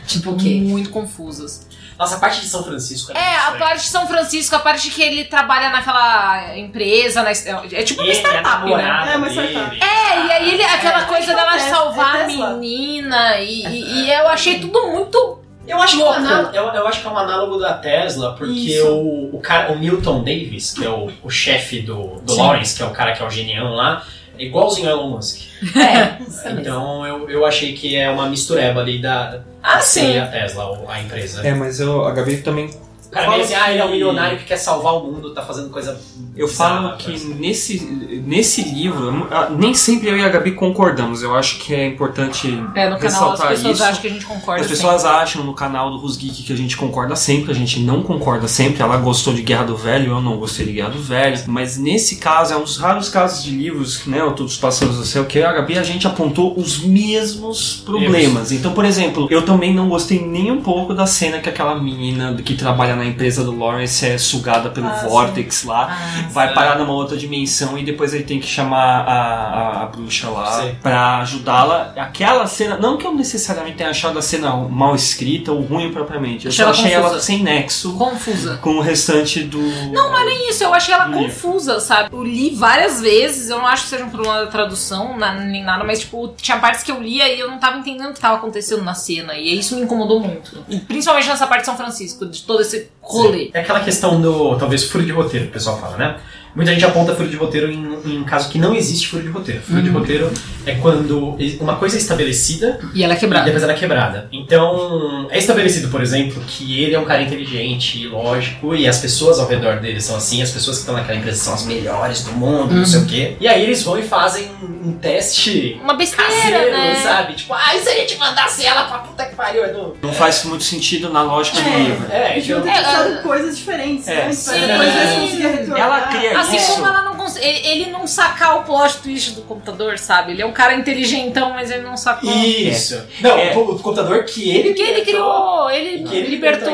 [0.07, 0.61] Tipo o quê?
[0.62, 1.67] Muito confusas.
[2.03, 5.03] Nossa, a parte de São Francisco É, a parte de São Francisco, a parte que
[5.03, 9.11] ele trabalha naquela empresa, na, é tipo uma a startup, né?
[9.12, 9.81] É, uma startup.
[9.81, 13.65] É, e aí ele, aquela coisa tipo dela a Tesla, salvar é a menina, e,
[13.67, 15.38] e- e eu achei tudo muito.
[15.67, 18.35] Eu acho, que é um análogo, eu, eu acho que é um análogo da Tesla,
[18.35, 18.88] porque Isso.
[18.88, 22.38] o, o, cara, o Milton Davis, que é o, o chefe do, do Sim.
[22.43, 24.05] Lawrence, que é o cara que é o genião lá,
[24.38, 25.40] é igualzinho ao Elon Musk.
[25.77, 26.61] É, isso mesmo.
[26.61, 30.18] Então eu, eu achei que é uma mistureba ali da, Ah, sim.
[30.18, 31.47] a Tesla, ou a empresa.
[31.47, 32.71] É, mas eu, a Gabi também
[33.12, 35.70] cara meio assim, ah, ele é um milionário que quer salvar o mundo, tá fazendo
[35.70, 36.01] coisa.
[36.35, 37.27] Eu bizarra, falo que parece.
[37.35, 37.85] nesse,
[38.27, 41.22] nesse livro, ah, nem sempre eu e a Gabi concordamos.
[41.22, 43.85] Eu acho que é importante É, no canal as ressaltar pessoas isso.
[43.85, 44.62] acham que a gente concorda.
[44.62, 48.03] As pessoas acham no canal do Rusgeek que a gente concorda sempre, a gente não
[48.03, 48.83] concorda sempre.
[48.83, 51.38] Ela gostou de Guerra do Velho, eu não gostei de Guerra do Velho.
[51.48, 54.96] Mas nesse caso, é um dos raros casos de livros, né, o Todos os Pássaros
[54.96, 58.53] do Céu, que a Gabi a gente apontou os mesmos problemas.
[58.53, 62.35] Então, por exemplo, eu também não gostei nem um pouco da cena que aquela menina
[62.42, 66.79] que trabalha na empresa do Lawrence é sugada pelo Ah, Vortex lá Ah, vai parar
[66.79, 70.77] numa outra dimensão e depois ele tem que chamar a, a, a bruxa lá Sim.
[70.83, 71.93] pra ajudá-la.
[71.97, 76.47] Aquela cena, não que eu necessariamente tenha achado a cena mal escrita ou ruim propriamente,
[76.47, 77.21] eu Achei só ela achei ela confusa.
[77.25, 78.59] sem nexo confusa.
[78.62, 79.61] com o restante do.
[79.61, 81.23] Não, não é nem isso, eu achei ela Livro.
[81.25, 82.11] confusa, sabe?
[82.12, 85.62] Eu li várias vezes, eu não acho que seja um problema da tradução, na- nem
[85.65, 88.21] nada, mas tipo, tinha partes que eu lia e eu não tava entendendo o que
[88.21, 90.65] tava acontecendo na cena, e isso me incomodou muito.
[90.69, 93.51] E principalmente nessa parte de São Francisco, de todo esse rolê.
[93.53, 96.17] É aquela questão do, talvez, furo de roteiro, que o pessoal fala, né?
[96.55, 99.63] Muita gente aponta furo de roteiro em, em caso que não existe furo de roteiro.
[99.63, 100.31] Furo de roteiro
[100.67, 103.45] é quando uma coisa é estabelecida E ela é e quebrada.
[103.47, 104.29] depois ela é quebrada.
[104.31, 108.99] Então, é estabelecido, por exemplo, que ele é um cara inteligente e lógico, e as
[108.99, 112.23] pessoas ao redor dele são assim, as pessoas que estão naquela empresa são as melhores
[112.23, 113.37] do mundo, não sei o quê.
[113.41, 114.51] E aí eles vão e fazem
[114.85, 116.95] um teste Uma besteira, caseiro, né?
[116.97, 117.35] sabe?
[117.35, 119.97] Tipo, ai, se a gente mandasse ela pra puta que pariu, é do...
[120.03, 122.11] Não faz muito sentido na lógica do livro.
[122.11, 122.83] É, Eles deviam ter então...
[122.83, 124.33] É, ah, coisas diferentes, é, né?
[124.33, 124.61] Sim.
[124.61, 125.79] depois.
[125.79, 126.73] Ela cria Assim isso.
[126.73, 130.33] como ela não ele, ele não sacar o plot twist do computador, sabe?
[130.33, 132.31] Ele é um cara inteligentão, mas ele não sacou.
[132.31, 133.03] Isso.
[133.21, 133.57] Não, É.
[133.57, 136.73] o, computador que ele Que ele criou, ele que ele libertou.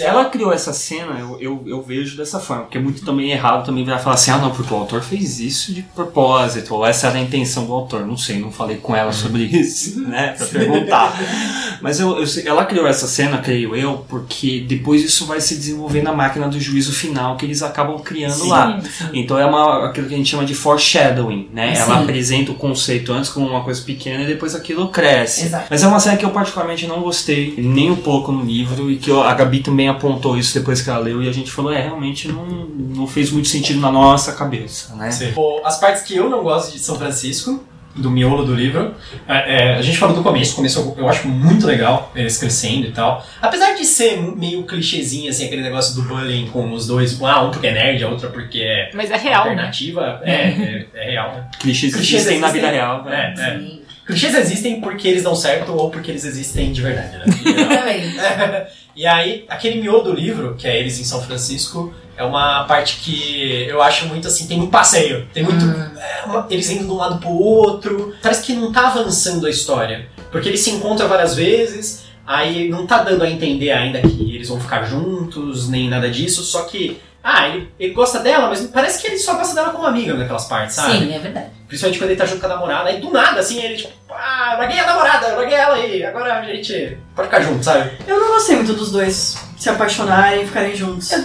[0.00, 3.64] Ela criou essa cena, eu, eu, eu vejo dessa forma, porque é muito também errado
[3.64, 7.08] também virar falar assim, ah não, porque o autor fez isso de propósito, ou essa
[7.08, 10.46] era a intenção do autor, não sei, não falei com ela sobre isso, né, pra
[10.46, 11.16] perguntar.
[11.80, 16.02] Mas eu, eu ela criou essa cena, creio eu, porque depois isso vai se desenvolver
[16.02, 18.48] na máquina do juízo final que eles acabam criando Sim.
[18.48, 18.80] lá.
[19.12, 21.74] Então é uma, aquilo que a gente chama de foreshadowing, né?
[21.74, 21.82] Sim.
[21.82, 25.46] Ela apresenta o conceito antes como uma coisa pequena e depois aquilo cresce.
[25.46, 25.66] Exato.
[25.70, 28.96] Mas é uma série que eu particularmente não gostei nem um pouco no livro e
[28.96, 31.82] que a Gabi também apontou isso depois que ela leu e a gente falou, é,
[31.82, 35.10] realmente não, não fez muito sentido na nossa cabeça, né?
[35.10, 35.32] Sim.
[35.32, 37.62] Pô, As partes que eu não gosto de São Francisco,
[37.96, 38.94] do miolo do livro,
[39.28, 40.52] é, é, a gente falou do começo.
[40.52, 43.24] O começo eu, eu acho muito legal, eles crescendo e tal.
[43.40, 47.50] Apesar de ser meio clichêzinho, assim, aquele negócio do bullying com os dois, ah, um
[47.50, 49.50] porque é nerd, a outra porque é Mas é real, né?
[49.50, 50.20] alternativa.
[50.22, 51.32] É, é, é real.
[51.32, 51.48] né?
[51.58, 53.04] Clichês Clichês existem na vida real.
[53.04, 53.34] né?
[53.36, 53.86] É, é.
[54.06, 57.24] Clichês existem porque eles dão certo ou porque eles existem de verdade, né?
[57.76, 58.14] Também.
[58.96, 62.96] E aí, aquele miolo do livro, que é eles em São Francisco, é uma parte
[62.96, 65.26] que eu acho muito assim, tem muito passeio.
[65.32, 65.64] Tem muito.
[65.98, 68.14] é, uma- eles indo de um lado pro outro.
[68.22, 70.08] Parece que não tá avançando a história.
[70.30, 74.48] Porque eles se encontram várias vezes, aí não tá dando a entender ainda que eles
[74.48, 77.00] vão ficar juntos, nem nada disso, só que.
[77.22, 80.44] Ah, ele, ele gosta dela, mas parece que ele só gosta dela como amiga naquelas
[80.44, 80.98] partes, sabe?
[80.98, 81.50] Sim, é verdade.
[81.66, 84.54] Principalmente quando ele tá junto com a namorada, aí do nada, assim, ele tipo, ah,
[84.58, 87.90] larguei a namorada, larguei ela aí, agora a gente pode ficar junto, sabe?
[88.06, 91.10] Eu não gostei muito dos dois se apaixonarem e ficarem juntos.
[91.12, 91.16] É.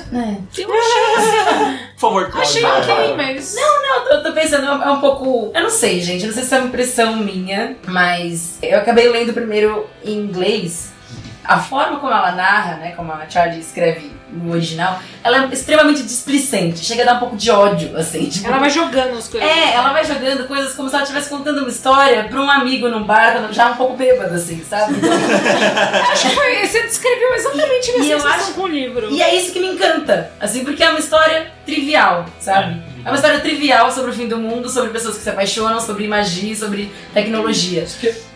[0.58, 2.41] Eu achei, Por favor, Cláudia.
[2.49, 3.34] achei vai, ok, vai.
[3.36, 3.56] mas.
[3.58, 5.51] Eu tô, tô pensando, é um pouco.
[5.54, 6.21] Eu não sei, gente.
[6.21, 10.91] eu Não sei se é uma impressão minha, mas eu acabei lendo primeiro em inglês.
[11.43, 16.04] a forma como ela narra, né, como a Charlie escreve no original, ela é extremamente
[16.04, 18.26] displicente, chega a dar um pouco de ódio, assim.
[18.30, 19.50] Tipo, Ela vai jogando as coisas.
[19.50, 22.88] É, ela vai jogando coisas como se ela estivesse contando uma história pra um amigo
[22.89, 24.96] num bar, já um pouco bêbado, assim, sabe?
[25.02, 28.67] Então, Acho que foi, você descreveu exatamente a minha E eu sensação acho- com o
[28.67, 29.10] livro.
[29.12, 32.82] E é isso que me encanta, assim, porque é uma história trivial, sabe?
[33.04, 36.08] É uma história trivial sobre o fim do mundo, sobre pessoas que se apaixonam, sobre
[36.08, 37.86] magia, sobre tecnologia.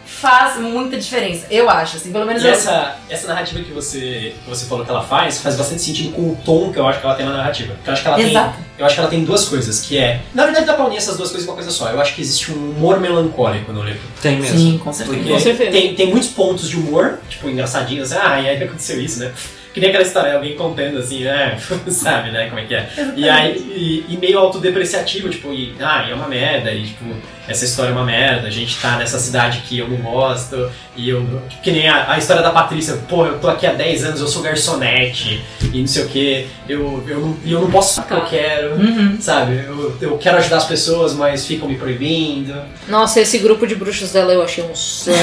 [0.06, 2.54] Faz muita diferença, eu acho, assim, pelo menos E eu.
[2.54, 6.22] essa, essa narrativa que você, que você falou que ela faz, faz bastante sentido com
[6.22, 7.74] o tom que eu acho que ela tem na narrativa.
[7.74, 8.56] Porque eu acho que ela Exato.
[8.56, 8.66] tem.
[8.78, 10.22] Eu acho que ela tem duas coisas, que é.
[10.34, 11.90] Na verdade dá pra unir essas duas coisas em uma coisa só.
[11.90, 14.02] Eu acho que existe um humor melancólico no livro.
[14.22, 14.58] Tem mesmo.
[14.58, 15.18] Sim, com certeza.
[15.18, 15.72] Porque Com certeza.
[15.72, 19.32] Tem, tem muitos pontos de humor, tipo, engraçadinhos, assim, ah, e aí aconteceu isso, né?
[19.76, 21.58] Que nem aquela história, alguém contando assim, é,
[21.92, 22.90] sabe, né, como é que é.
[23.14, 27.04] E aí, e, e meio autodepreciativo, tipo, e, ah, e é uma merda, e tipo,
[27.46, 31.10] essa história é uma merda, a gente tá nessa cidade que eu não gosto, e
[31.10, 31.28] eu.
[31.62, 34.30] Que nem a, a história da Patrícia, pô, eu tô aqui há 10 anos, eu
[34.30, 38.14] sou garçonete, e não sei o que, eu, eu, não, e eu não posso fazer
[38.14, 38.76] o que eu quero.
[38.76, 39.18] Uhum.
[39.20, 42.56] Sabe, eu, eu quero ajudar as pessoas, mas ficam me proibindo.
[42.88, 45.18] Nossa, esse grupo de bruxos dela eu achei um saco.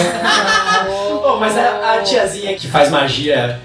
[1.23, 3.59] Pô, mas a, a tiazinha que faz magia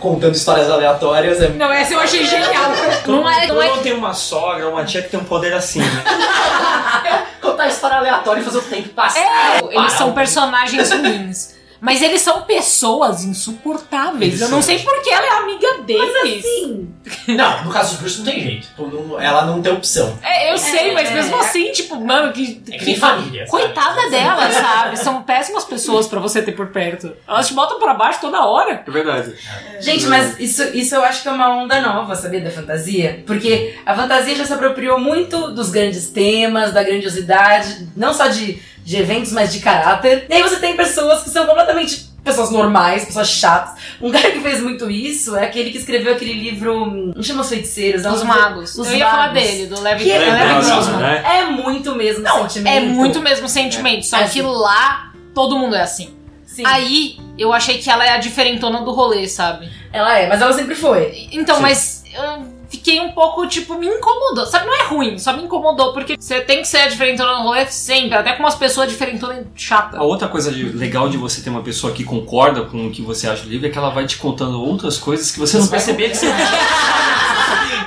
[0.00, 1.48] contando histórias aleatórias é.
[1.48, 2.70] Não, essa eu achei genial.
[3.06, 5.52] Não é, não Eu é não tenho uma sogra, uma tia que tem um poder
[5.52, 6.04] assim, né?
[7.40, 9.20] Contar história aleatória e fazer o tempo passar.
[9.20, 11.54] É, eles são personagens ruins.
[11.80, 14.22] Mas eles são pessoas insuportáveis.
[14.22, 14.74] Eles Eu não são.
[14.74, 16.42] sei porque ela é amiga deles.
[16.42, 16.94] Sim.
[17.34, 18.66] Não, no caso dos bruxos não tem jeito.
[18.68, 20.18] Tipo, não- ela não tem opção.
[20.22, 21.14] É, eu sei, mas é.
[21.14, 22.62] mesmo assim, tipo, mano, que.
[22.70, 23.46] É que nem família.
[23.46, 23.50] sabe?
[23.62, 24.98] Coitada dela, sabe?
[24.98, 27.12] São péssimas pessoas pra você ter por perto.
[27.26, 28.82] Elas te botam pra baixo toda hora.
[28.86, 29.34] É verdade.
[29.80, 33.22] Gente, mas isso, isso eu acho que é uma onda nova, sabia, da fantasia?
[33.26, 38.60] Porque a fantasia já se apropriou muito dos grandes temas, da grandiosidade, não só de,
[38.84, 40.26] de eventos, mas de caráter.
[40.28, 43.74] E aí você tem pessoas que são completamente pessoas normais, pessoas chatas.
[44.00, 47.42] Um cara que fez muito isso é aquele que escreveu aquele livro, hum, não chama
[47.42, 48.76] os feiticeiros, não Os magos.
[48.76, 51.22] Os eu ia falar dele, do Levi, Que é, né?
[51.40, 52.74] é muito mesmo sentimento.
[52.76, 54.28] É muito mesmo sentimento, só É.
[54.28, 56.14] que lá todo mundo é assim.
[56.46, 59.68] Sim, Aí eu achei que ela é a diferentona do rolê, sabe?
[59.92, 61.28] ela é, mas ela sempre foi.
[61.32, 61.62] Então, Sim.
[61.62, 62.53] mas eu
[62.84, 64.44] fiquei um pouco, tipo, me incomodou.
[64.44, 67.44] Sabe, não é ruim, só me incomodou, porque você tem que ser a diferentona no
[67.44, 69.96] rolê sempre, até com umas pessoas diferentonas chata.
[69.96, 73.00] A outra coisa de- legal de você ter uma pessoa que concorda com o que
[73.00, 75.66] você acha do livro é que ela vai te contando outras coisas que você não
[75.66, 76.26] percebia que você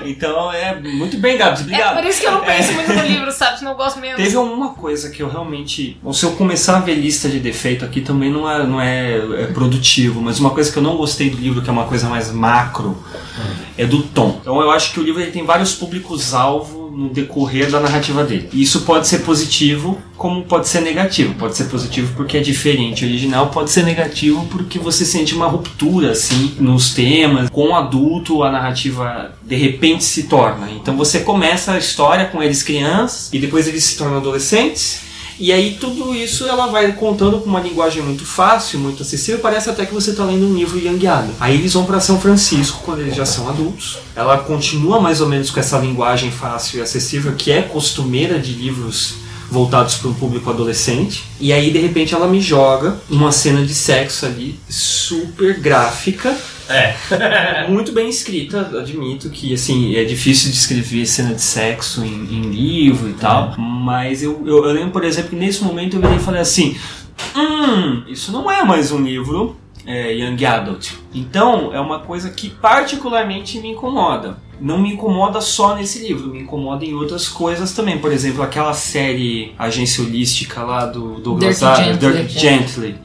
[0.06, 1.60] Então é muito bem, Gabs.
[1.60, 1.96] É Obrigado.
[1.96, 3.66] por isso que eu não penso muito no livro, sabe?
[3.66, 4.16] Eu gosto mesmo.
[4.16, 6.00] Teve uma coisa que eu realmente.
[6.14, 9.46] Se eu começar a ver lista de defeito aqui também não é, não é, é
[9.48, 12.32] produtivo, mas uma coisa que eu não gostei do livro, que é uma coisa mais
[12.32, 12.98] macro,
[13.78, 14.38] é do tom.
[14.40, 18.50] Então eu acho que o livro tem vários públicos-alvo no decorrer da narrativa dele.
[18.52, 21.36] E isso pode ser positivo, como pode ser negativo.
[21.36, 26.12] Pode ser positivo porque é diferente original, pode ser negativo porque você sente uma ruptura,
[26.12, 27.50] assim, nos temas.
[27.52, 30.72] Com o adulto, a narrativa de repente se torna.
[30.72, 35.07] Então você começa a história com eles crianças e depois eles se tornam adolescentes.
[35.40, 39.70] E aí tudo isso ela vai contando com uma linguagem muito fácil, muito acessível, parece
[39.70, 41.32] até que você está lendo um livro Youngiado.
[41.40, 44.00] Aí eles vão para São Francisco quando eles já são adultos.
[44.16, 48.54] Ela continua mais ou menos com essa linguagem fácil e acessível que é costumeira de
[48.54, 51.24] livros voltados para um público adolescente.
[51.40, 56.36] E aí de repente ela me joga uma cena de sexo ali super gráfica
[56.70, 56.96] É.
[57.70, 62.42] muito bem escrita, admito que assim é difícil de escrever cena de sexo em, em
[62.42, 66.18] livro e tal, mas eu, eu, eu lembro, por exemplo, que nesse momento eu virei
[66.18, 66.78] e falei assim:
[67.36, 69.56] Hum, isso não é mais um livro
[69.86, 70.92] é, Young Adult.
[71.14, 74.38] Então é uma coisa que particularmente me incomoda.
[74.60, 78.00] Não me incomoda só nesse livro, me incomoda em outras coisas também.
[78.00, 82.12] Por exemplo, aquela série agência holística lá do Douglas Adams, Gently.
[82.24, 82.96] Dirty Gently.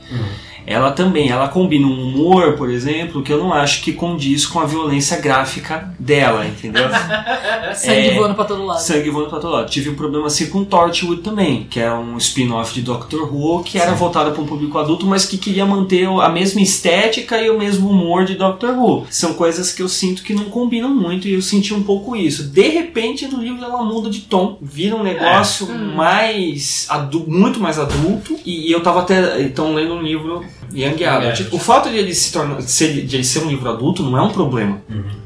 [0.66, 4.60] Ela também, ela combina um humor, por exemplo, que eu não acho que condiz com
[4.60, 6.84] a violência gráfica dela, entendeu?
[7.74, 8.14] Sangue É.
[8.14, 8.80] voando pra todo lado.
[8.80, 9.70] Sangue voando pra todo lado.
[9.70, 13.78] Tive um problema assim com Torchwood também, que é um spin-off de Doctor Who, que
[13.78, 17.58] era voltado para um público adulto, mas que queria manter a mesma estética e o
[17.58, 19.06] mesmo humor de Doctor Who.
[19.10, 22.44] São coisas que eu sinto que não combinam muito e eu senti um pouco isso.
[22.44, 25.66] De repente, no livro ela muda de tom, vira um negócio
[26.12, 30.44] mais adu- muito mais adulto e, e eu tava até então lendo um livro
[30.74, 31.48] Young Adult.
[31.52, 34.16] O fato de ele se tornar de ser, de ele ser um livro adulto não
[34.16, 34.80] é um problema.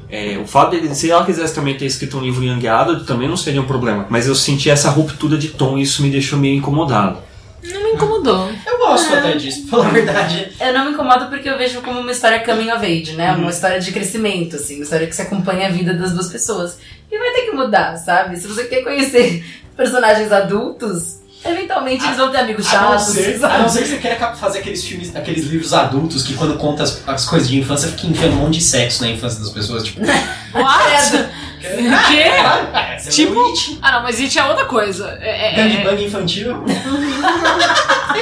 [0.09, 3.29] É, o fato dele, se ela quisesse também ter escrito um livro Young Adult, também
[3.29, 4.07] não seria um problema.
[4.09, 7.19] Mas eu senti essa ruptura de tom e isso me deixou meio incomodado.
[7.65, 8.49] Não me incomodou.
[8.65, 10.53] Eu gosto até disso, pra falar a verdade.
[10.61, 13.33] Eu não me incomodo porque eu vejo como uma história coming of age, né?
[13.33, 16.79] Uma história de crescimento, assim, uma história que se acompanha a vida das duas pessoas.
[17.11, 18.37] E vai ter que mudar, sabe?
[18.37, 19.45] Se você quer conhecer
[19.77, 23.15] personagens adultos, Eventualmente eles vão ter amigos A não, chatos.
[23.15, 26.57] ser, a não ser que você queira fazer aqueles filmes, aqueles livros adultos que quando
[26.57, 29.51] conta as, as coisas de infância fica enfiando um monte de sexo na infância das
[29.51, 29.85] pessoas.
[29.85, 30.01] Tipo,
[30.55, 31.17] What?
[31.17, 32.21] O quê?
[32.21, 35.19] é, você Tipo- leu It, Ah, não, mas isso é outra coisa.
[35.21, 36.55] É, é- é- Gangbang infantil.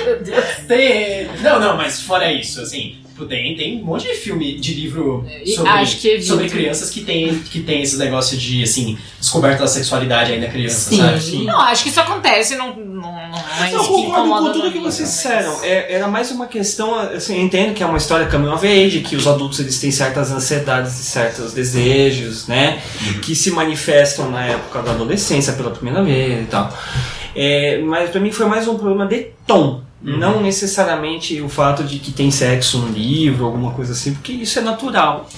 [0.05, 0.45] Meu Deus.
[0.67, 1.29] Tem.
[1.43, 2.97] Não, não, mas fora isso, assim.
[3.15, 6.27] Tipo, Tem, tem um monte de filme, de livro E sobre, acho que evito.
[6.27, 10.91] sobre crianças que tem, que tem esse negócio de, assim, descoberta da sexualidade ainda criança,
[10.91, 10.99] Sim.
[10.99, 11.45] sabe?
[11.45, 15.09] Não, acho que isso acontece, não, não, não é Não, concordo com tudo que vocês
[15.09, 15.63] disseram.
[15.63, 19.01] É- era mais uma questão, assim, eu entendo que é uma história coming of age,
[19.01, 22.83] que os adultos eles têm certas ansiedades e certos desejos, né?
[23.23, 26.77] Que se manifestam na época da adolescência pela primeira vez e tal.
[27.37, 29.84] É, mas pra mim foi mais um problema de tom.
[30.05, 34.59] Não necessariamente o fato de que tem sexo no livro, alguma coisa assim, porque isso
[34.59, 35.29] é natural.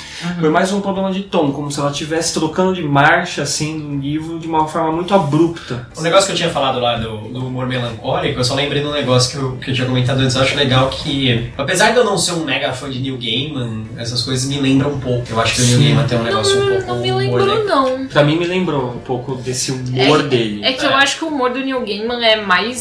[0.40, 4.00] Foi mais um problema de tom, como se ela estivesse trocando de marcha assim no
[4.00, 5.88] livro de uma forma muito abrupta.
[5.96, 8.88] O negócio que eu tinha falado lá do, do humor melancólico, eu só lembrei de
[8.88, 10.34] um negócio que eu, que eu tinha comentado antes.
[10.34, 13.84] Eu acho legal que, apesar de eu não ser um mega fã de Neil Gaiman,
[13.96, 15.26] essas coisas me lembram um pouco.
[15.30, 15.78] Eu acho que o Neil.
[15.80, 16.86] Gaiman tem um negócio um Não, pouco.
[16.88, 17.66] não me humor lembrou, legal.
[17.98, 18.06] não.
[18.08, 20.64] Pra mim me lembrou um pouco desse humor dele.
[20.64, 22.80] É que eu acho que o humor do Neil Gaiman é mais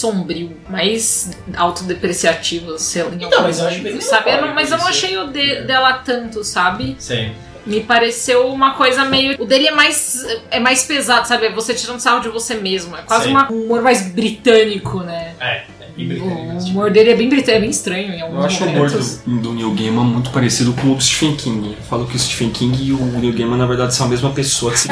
[0.00, 1.11] sombrio, mais
[1.56, 3.10] autodepreciativo, sei lá.
[3.20, 4.30] Então, mas eu acho bem sabe?
[4.30, 6.96] Eu não- mas eu não achei o de- dela tanto, sabe?
[6.98, 7.32] Sei.
[7.64, 9.40] Me pareceu uma coisa meio.
[9.40, 10.26] O dele é mais.
[10.50, 11.46] é mais pesado, sabe?
[11.46, 12.96] É você tirando sarro de você mesmo.
[12.96, 15.34] É quase uma- um humor mais britânico, né?
[15.38, 16.40] É, é bem britânico.
[16.54, 16.70] O tipo.
[16.70, 19.18] humor dele é bem britânico, é bem estranho em alguns Eu acho o humor momentos.
[19.24, 21.76] do, do Neil Gaiman muito parecido com o do Stephen King.
[21.78, 24.30] Eu falo que o Stephen King e o Neil Gaiman, na verdade, são a mesma
[24.30, 24.74] pessoa.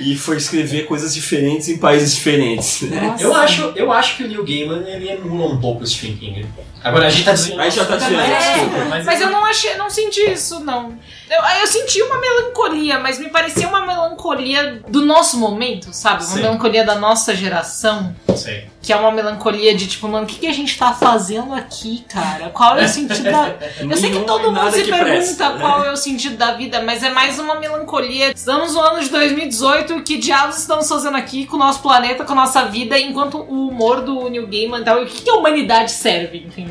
[0.00, 2.82] E foi escrever coisas diferentes em países diferentes.
[2.82, 3.16] né?
[3.20, 6.46] Eu acho, eu acho que o Neil Gaiman ele emula um pouco o Stephen King.
[6.82, 7.60] Agora a gente tá dizendo.
[7.60, 8.84] Aí já tá dizendo, É, desculpa.
[8.88, 10.98] Mas, Mas eu não achei, não senti isso, não.
[11.30, 16.24] Eu, eu senti uma melancolia, mas me parecia uma melancolia do nosso momento, sabe?
[16.24, 16.42] Uma Sim.
[16.42, 18.14] melancolia da nossa geração.
[18.34, 18.68] Sei.
[18.82, 22.04] Que é uma melancolia de tipo, mano, o que, que a gente tá fazendo aqui,
[22.08, 22.48] cara?
[22.48, 23.54] Qual é o sentido da.
[23.78, 25.60] Eu sei que todo mundo se pergunta presta, né?
[25.60, 28.32] qual é o sentido da vida, mas é mais uma melancolia.
[28.32, 32.32] Estamos no ano de 2018, que diabos estamos fazendo aqui com o nosso planeta, com
[32.32, 35.34] a nossa vida, enquanto o humor do New Gaiman e tal, o que, que a
[35.34, 36.69] humanidade serve, entendeu?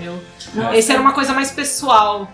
[0.73, 2.31] Esse era uma coisa mais pessoal.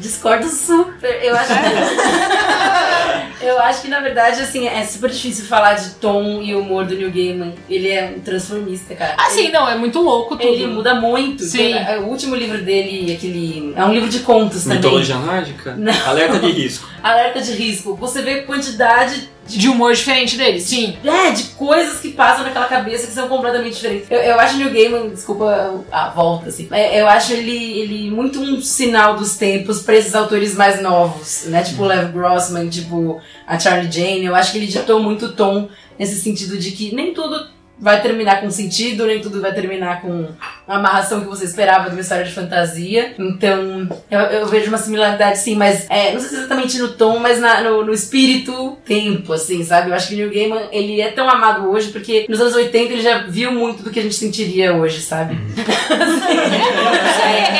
[0.00, 1.22] Discordo super.
[1.22, 3.44] Eu acho que.
[3.44, 6.94] eu acho que, na verdade, assim, é super difícil falar de tom e humor do
[6.94, 7.54] Neil Gaiman.
[7.68, 9.14] Ele é um transformista, cara.
[9.18, 10.48] Ah, sim, não, é muito louco tudo.
[10.48, 11.42] Ele muda muito.
[11.44, 11.58] Sim.
[11.74, 13.74] Tem- O último livro dele, aquele.
[13.76, 14.78] É um livro de contos também.
[14.78, 15.74] Mitologia nórdica?
[15.76, 15.92] Não.
[16.06, 16.88] Alerta de risco.
[17.02, 17.94] Alerta de risco.
[17.96, 20.96] Você vê quantidade De humor diferente dele, sim.
[21.04, 24.10] é, de coisas que passam naquela cabeça que são completamente diferentes.
[24.10, 28.60] Eu, eu acho Neil Gaiman, desculpa a volta, assim, eu acho ele, ele muito um
[28.60, 31.62] sinal dos tempos pra esses autores mais novos, né?
[31.62, 34.24] Tipo o Lev Grossman, tipo a Charlie Jane.
[34.24, 38.00] Eu acho que ele ditou muito o tom nesse sentido de que nem tudo vai
[38.00, 40.28] terminar com sentido, nem tudo vai terminar com
[40.66, 43.14] a amarração que você esperava de uma história de fantasia.
[43.18, 47.18] Então, eu, eu vejo uma similaridade sim, mas é, não sei se exatamente no tom,
[47.18, 49.90] mas na- no, no espírito, tempo, assim, sabe?
[49.90, 52.92] Eu acho que o Neil Gaiman, ele é tão amado hoje porque nos anos 80
[52.94, 55.36] ele já viu muito do que a gente sentiria hoje, sabe?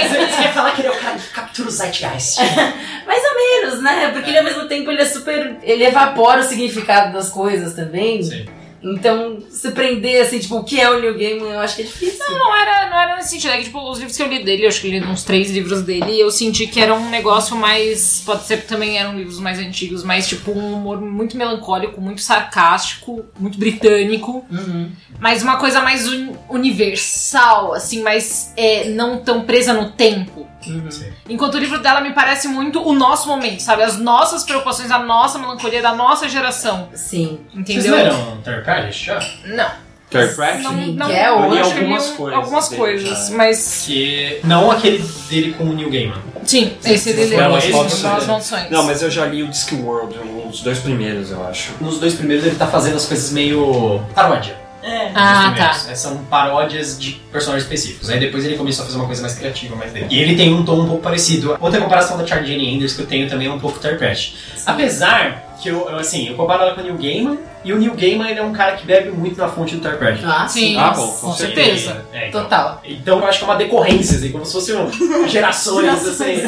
[0.09, 2.39] Você quer falar que ele é o cara que captura o Zeitgeist?
[3.07, 4.11] Mais ou menos, né?
[4.13, 5.57] Porque ele ao mesmo tempo ele é super.
[5.63, 8.23] ele evapora o significado das coisas também.
[8.23, 8.47] Sim.
[8.93, 11.85] Então, se prender assim, tipo, o que é o Neil Gaiman, eu acho que é
[11.85, 12.25] difícil.
[12.31, 13.51] Não era, não era nesse sentido.
[13.53, 15.51] É que, tipo, os livros que eu li dele, eu acho que li uns três
[15.51, 18.23] livros dele, e eu senti que era um negócio mais.
[18.25, 22.21] Pode ser que também eram livros mais antigos, mas, tipo, um humor muito melancólico, muito
[22.21, 24.45] sarcástico, muito britânico.
[24.51, 24.91] Uhum.
[25.19, 30.47] Mas uma coisa mais un- universal, assim, mais é, não tão presa no tempo.
[30.91, 31.13] Sim.
[31.29, 33.83] Enquanto o livro dela me parece muito o nosso momento, sabe?
[33.83, 36.89] As nossas preocupações, a nossa melancolia da nossa geração.
[36.95, 37.41] Sim.
[37.53, 37.95] Vocês Entendeu?
[37.95, 39.21] leram Terry Pratchett já?
[39.47, 39.87] Não.
[40.11, 40.63] Terry Pratchett?
[40.63, 41.61] Não, não, é eu hoje.
[41.61, 44.41] acho que eu li algumas um- coisas algumas dele coisas, mas Que.
[44.45, 44.99] Não aquele
[45.29, 46.23] dele com o Neil Gaiman.
[46.45, 48.03] sim, esse dele é Maldições.
[48.03, 48.71] Belas Maldições.
[48.71, 50.17] Não, mas eu já li o Discworld,
[50.49, 51.73] os dois primeiros, eu acho.
[51.81, 54.01] Nos dois primeiros ele tá fazendo as coisas meio.
[54.15, 54.57] paródia.
[54.87, 55.11] É.
[55.15, 55.91] Ah, tá.
[55.91, 58.09] É, São paródias de personagens específicos.
[58.09, 60.07] Aí depois ele começou a fazer uma coisa mais criativa, mais dele.
[60.09, 61.57] E ele tem um tom um pouco parecido.
[61.61, 64.37] Outra comparação da Charlie Jane Anders que eu tenho também é um pouco Pratchett.
[64.65, 67.95] Apesar que eu, eu, assim, eu comparo ela com o Neil Gaiman, e o Neil
[67.95, 70.25] Gaiman ele é um cara que bebe muito na fonte do Pratchett.
[70.25, 72.05] Ah, Sim, Ah, bom, com com certeza.
[72.13, 72.81] É, então, Total.
[72.85, 74.89] Então eu acho que é uma decorrência, assim, como se fosse um,
[75.29, 76.43] gerações, assim.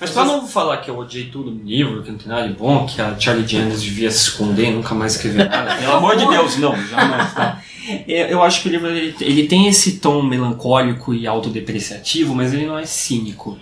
[0.00, 2.54] Mas pra não falar que eu odiei tudo no livro, que não tem nada de
[2.54, 6.16] bom, que a Charlie James devia se esconder e nunca mais escrever nada, pelo amor
[6.16, 7.58] de Deus, não, jamais, tá?
[8.08, 12.52] Eu eu acho que o livro ele, ele tem esse tom melancólico e autodepreciativo, mas
[12.52, 13.58] ele não é cínico.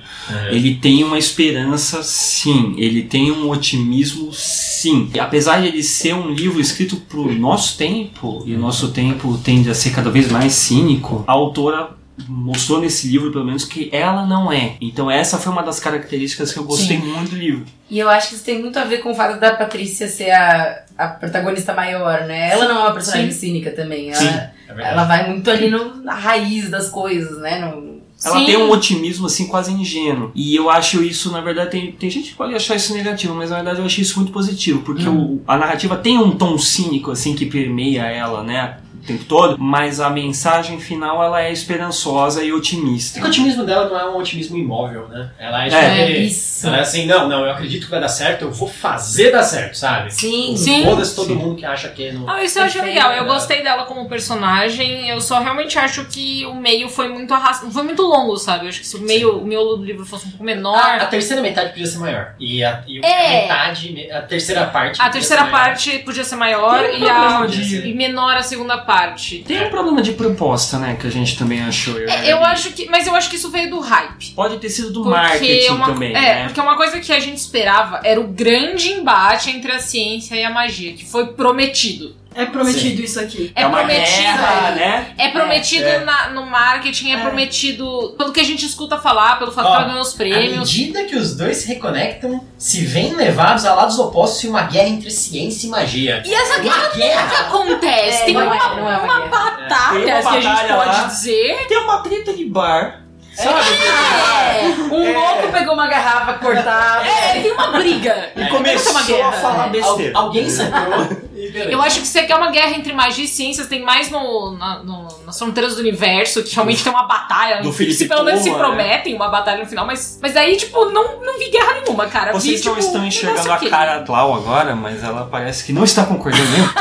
[0.51, 2.75] Ele tem uma esperança, sim.
[2.79, 5.11] Ele tem um otimismo, sim.
[5.15, 9.39] E apesar de ele ser um livro escrito pro nosso tempo, e o nosso tempo
[9.39, 13.89] tende a ser cada vez mais cínico, a autora mostrou nesse livro, pelo menos, que
[13.93, 14.77] ela não é.
[14.81, 17.65] Então essa foi uma das características que eu gostei muito do livro.
[17.91, 20.31] E eu acho que isso tem muito a ver com o fato da Patrícia ser
[20.31, 22.51] a, a protagonista maior, né?
[22.51, 24.09] Ela não é uma personagem cínica também.
[24.11, 24.53] Ela, Sim, É
[24.91, 27.61] ela vai muito ali no, na raiz das coisas, né?
[27.61, 28.47] No, Ela Sim.
[28.47, 30.33] tem um otimismo assim quase ingênuo.
[30.35, 33.51] E eu acho isso, na verdade, tem, tem gente que pode achar isso negativo, mas
[33.51, 37.13] na verdade eu achei isso muito positivo, porque o- a narrativa tem um tom cínico
[37.13, 38.79] assim que permeia ela, né?
[39.09, 43.21] O tempo todo, mas a mensagem final ela é esperançosa e É otimista.
[43.21, 45.31] que o otimismo dela não é um otimismo imóvel, né?
[45.39, 46.67] Ela é, É, tipo, isso.
[46.67, 49.43] Ela é assim, não, não, eu acredito que vai dar certo, eu vou fazer dar
[49.43, 50.13] certo, sabe?
[50.13, 50.55] Sim.
[50.57, 50.85] Sim.
[50.85, 51.35] Foda-se todo Sim.
[51.37, 52.29] mundo que acha que não.
[52.29, 53.17] Ah, isso eu achei Perfeito, legal.
[53.17, 55.09] Eu gostei dela como personagem.
[55.09, 57.73] Eu só realmente acho que o meio foi muito arrastado.
[57.73, 58.67] Foi muito longo, sabe?
[58.67, 60.77] Eu acho que se o meio, o miolo do livro fosse um pouco menor.
[60.77, 62.35] A, a terceira metade podia ser maior.
[62.39, 63.39] E a, e É.
[63.39, 65.01] a metade, a terceira parte.
[65.01, 65.57] A terceira maior.
[65.59, 67.47] parte podia ser maior e, a,
[67.87, 68.98] e menor a segunda parte.
[69.47, 70.97] Tem um problema de proposta, né?
[71.01, 71.99] Que a gente também achou.
[71.99, 72.89] Eu, É, eu acho que.
[72.89, 74.33] Mas eu acho que isso veio do hype.
[74.35, 76.45] Pode ter sido do Porque marketing uma, também, é, né?
[76.47, 80.45] porque uma coisa que a gente esperava era o grande embate entre a ciência e
[80.45, 82.15] a magia, que foi prometido.
[82.39, 83.53] É prometido isso aqui.
[83.55, 84.17] É, uma prometido.
[84.23, 85.07] guerra, né?
[85.19, 85.99] É prometido É.
[86.05, 87.21] na- no marketing, é, É.
[87.21, 90.17] prometido pelo que a gente escuta falar, pelo fato Ó, que ela ganhou os À
[90.17, 90.59] prêmios.
[90.73, 94.89] medida que os dois se reconectam, se veem levados a lados opostos em uma guerra
[94.89, 96.23] entre ciência e magia.
[96.25, 97.41] E essa guerra guerra!
[97.41, 98.23] acontece?
[98.23, 100.75] É, Tem não uma, é- é uma uma batalha, Tem uma que a gente batalha
[100.77, 101.05] pode lá.
[101.05, 101.67] dizer.
[101.69, 103.03] Tem uma treta de bar.
[103.35, 103.61] Sabe?
[103.61, 107.07] É, um louco pegou uma garrafa cortada.
[107.07, 108.31] É, tem uma briga.
[108.35, 110.13] E É, começou uma a falar Al- besteira.
[110.19, 111.28] alguém sangrou e beleza.
[111.71, 114.83] Eu acho que você quer uma guerra entre magia e ciências, tem mais no, na-
[114.83, 117.63] no- nas fronteiras do universo, que realmente tem uma batalha.
[117.63, 118.67] Do que Felipe se pelo menos se Puma, né?
[118.69, 122.33] prometem uma batalha no final, mas, mas aí, tipo, não, não vi guerra nenhuma, cara.
[122.33, 125.73] Vocês vi, não tipo, estão enxergando a cara da Lau agora, mas ela parece que
[125.73, 126.69] não está concordando mesmo.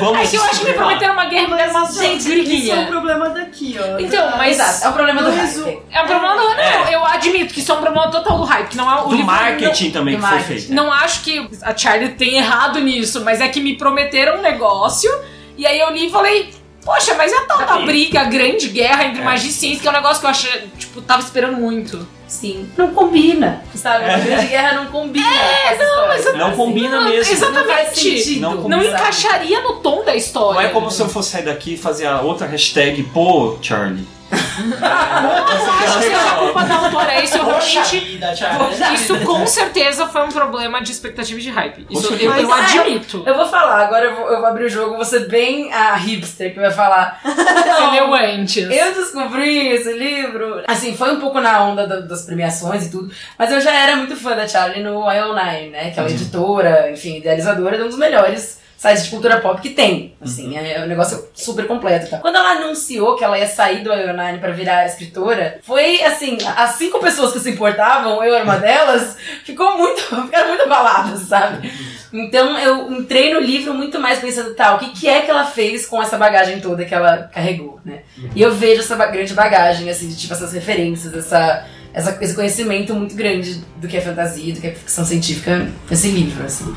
[0.00, 2.28] Vamos É que eu acho que me prometeram uma guerra Mas, mas gente, gente isso
[2.28, 2.86] é um briguinha.
[2.86, 3.98] problema daqui, ó.
[3.98, 5.78] Então, mas- Exato, é o problema do hype.
[5.90, 6.42] É um problema do.
[6.48, 9.04] Não, eu admito que isso é um problema total do hype, que não é o
[9.04, 10.60] Do livro- marketing também do que foi marketing.
[10.60, 10.74] feito.
[10.74, 14.42] Não, não acho que a Charlie tenha errado nisso, mas é que me prometeram um
[14.42, 15.10] negócio,
[15.56, 16.54] e aí eu li e falei.
[16.84, 19.88] Poxa, mas é a tal da briga, a grande guerra entre magia e ciência, que
[19.88, 22.06] é um negócio que eu achei, tipo, tava esperando muito.
[22.28, 22.70] Sim.
[22.76, 23.64] Não combina.
[23.74, 24.04] Sabe?
[24.04, 25.26] A grande guerra não combina.
[25.26, 27.32] É, não, mas Não combina mesmo.
[27.32, 28.38] Exatamente.
[28.38, 28.54] Não.
[28.54, 30.60] Não Não encaixaria no tom da história.
[30.60, 34.06] Não é como se eu fosse sair daqui e fazer a outra hashtag, pô, Charlie.
[34.30, 38.94] Eu acho que é culpa da autora, isso eu Poxa realmente.
[38.94, 41.86] Isso com certeza foi um problema de expectativa e de hype.
[41.90, 43.22] Isso eu, eu admito.
[43.26, 45.94] Eu vou falar, agora eu vou, eu vou abrir o jogo, vou ser bem a
[45.94, 47.20] hipster que vai falar.
[47.24, 48.56] Você leu antes.
[48.70, 50.62] Eu descobri esse livro.
[50.66, 53.96] Assim, foi um pouco na onda da- das premiações e tudo, mas eu já era
[53.96, 55.90] muito fã da Charlie no IO9, né?
[55.90, 60.14] Que é editora, enfim, idealizadora de um dos melhores sites de cultura pop que tem.
[60.20, 62.10] Assim, é um negócio super completo.
[62.10, 62.18] Tá?
[62.18, 66.72] Quando ela anunciou que ela ia sair do IO9 pra virar escritora, foi assim, as
[66.72, 71.72] cinco pessoas que se importavam, eu era uma delas, ficou muito, ficaram muito abaladas, sabe?
[72.12, 75.44] Então eu entrei no livro muito mais pensando, tá, o que, que é que ela
[75.44, 78.00] fez com essa bagagem toda que ela carregou, né?
[78.34, 81.66] E eu vejo essa grande bagagem, assim, de tipo essas referências, essa,
[81.96, 86.08] essa, esse conhecimento muito grande do que é fantasia, do que é ficção científica nesse
[86.08, 86.76] livro, assim.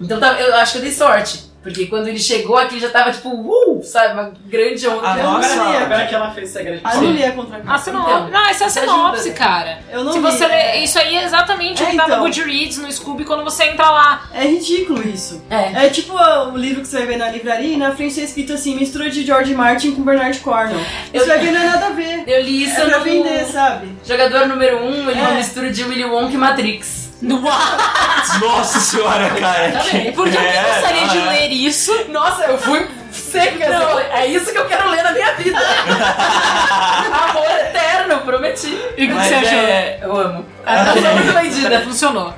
[0.00, 1.44] Então tá, eu acho que eu dei sorte.
[1.66, 5.08] Porque quando ele chegou aqui já tava tipo, uh, sabe, uma grande onda.
[5.12, 7.32] A Eu nossa- li, Agora que ela fez essa grande Ah, eu não li a
[7.32, 8.10] contra A sinopse.
[8.10, 9.78] Então, não, essa é a isso sinopse, ajuda, cara.
[9.90, 10.24] Eu não Se li.
[10.24, 12.18] você lê, é, isso aí é exatamente o É, que tá então.
[12.18, 14.28] no Goodreads, no Scooby, quando você entra lá.
[14.32, 15.42] é ridículo isso.
[15.50, 15.86] É.
[15.86, 18.24] É tipo ah, o livro que você vai ver na livraria e na frente é
[18.24, 20.78] escrito assim, mistura de George Martin com Bernard Cornwell.
[21.12, 22.22] Eu- vai ver, não é nada a ver.
[22.28, 23.88] Eu li isso É pra no vender, sabe?
[24.06, 25.36] Jogador número 1, um, ele é uma É.
[25.36, 27.05] mistura de Willy Wonka e Matrix.
[27.22, 29.72] Nossa senhora, cara.
[29.82, 30.12] Também.
[30.12, 31.92] Porque eu É, gostaria de ler isso.
[32.10, 32.86] Nossa, eu fui
[33.26, 35.58] seca, eu falei, é isso que eu quero ler na minha vida.
[37.30, 38.78] Amor eterno, prometi.
[38.96, 39.58] E o que Mas você achou?
[39.58, 40.44] É, eu amo.
[40.66, 41.80] Eu sou muito vendida.
[41.82, 42.34] Funcionou.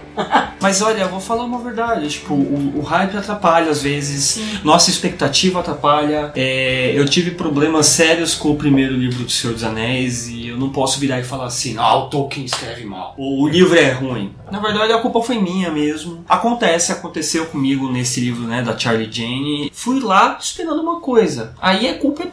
[0.60, 2.08] Mas olha, eu vou falar uma verdade.
[2.08, 4.62] Tipo, o, o hype atrapalha às vezes.
[4.62, 6.32] Nossa expectativa atrapalha.
[6.34, 10.58] É, eu tive problemas sérios com o primeiro livro do Senhor dos Anéis e eu
[10.58, 13.14] não posso virar e falar assim, ah, o Tolkien escreve mal.
[13.16, 14.34] Ou o livro é ruim.
[14.50, 16.24] Na verdade, a culpa foi minha mesmo.
[16.28, 19.70] Acontece, aconteceu comigo nesse livro, né, da Charlie Jane.
[19.72, 21.54] Fui lá esperando uma coisa.
[21.60, 22.28] Aí a culpa é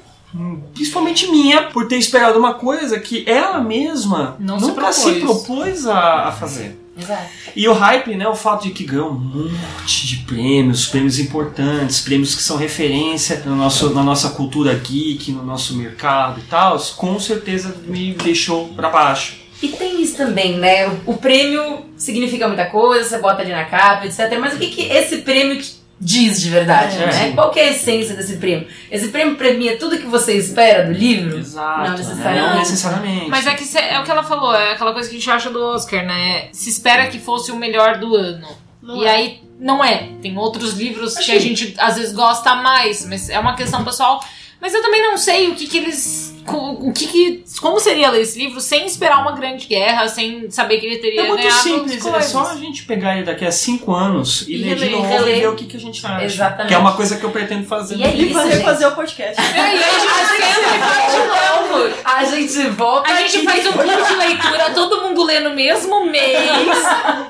[0.74, 5.46] principalmente minha, por ter esperado uma coisa que ela mesma Não se nunca se propôs.
[5.46, 6.82] propôs a, a fazer.
[6.98, 7.26] Exato.
[7.56, 12.00] E o hype, né, o fato de que ganhou um monte de prêmios, prêmios importantes,
[12.00, 16.80] prêmios que são referência no nosso, na nossa cultura geek, no nosso mercado e tal,
[16.96, 19.46] com certeza me deixou pra baixo.
[19.62, 20.88] E tem isso também, né?
[21.06, 24.38] O, prêmio significa muita coisa, você bota ali na capa, etc.
[24.40, 25.62] Mas o que, que esse prêmio
[26.00, 27.12] diz de verdade, É, né?
[27.12, 27.32] sim.
[27.34, 28.68] Qual que é a essência desse prêmio?
[28.92, 31.38] Esse prêmio premia tudo que você espera do livro?
[31.40, 31.90] Exato.
[31.90, 32.50] Não necessariamente.
[32.50, 33.30] Não necessariamente.
[33.30, 35.32] Mas é que cê- é o que ela falou, é aquela coisa que a gente
[35.32, 36.50] acha do Oscar, né?
[36.52, 38.48] Se espera que fosse o melhor do ano.
[38.82, 39.10] Não e é.
[39.10, 40.10] aí não é.
[40.22, 43.84] Tem outros livros Acho que a gente às vezes gosta mais, mas é uma questão
[43.84, 44.24] pessoal.
[44.62, 46.35] Mas eu também não sei o que que eles.
[46.48, 47.44] O que que.
[47.60, 51.22] Como seria ler esse livro sem esperar uma grande guerra, sem saber que ele teria
[51.22, 54.54] É muito ganhado simples, é só a gente pegar ele daqui a cinco anos e,
[54.54, 56.24] E ler de novo e ver o que, que a gente acha.
[56.24, 56.68] Exatamente.
[56.68, 57.96] Que é uma coisa que eu pretendo fazer.
[57.96, 58.64] E é E isso, fazer, gente.
[58.64, 59.42] fazer o podcast.
[59.42, 61.96] É, e aí a gente senta e faz de novo.
[62.04, 66.06] A gente volta A gente faz um clube de leitura, todo mundo lê no mesmo
[66.06, 66.38] mês.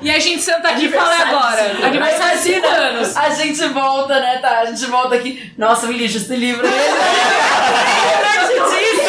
[0.02, 1.86] e a gente senta aqui e fala "E agora.
[1.86, 3.16] Aniversário de 5 anos.
[3.16, 4.60] A gente volta, né, tá?
[4.60, 5.50] A gente volta aqui.
[5.56, 6.66] Nossa, me lixo esse livro.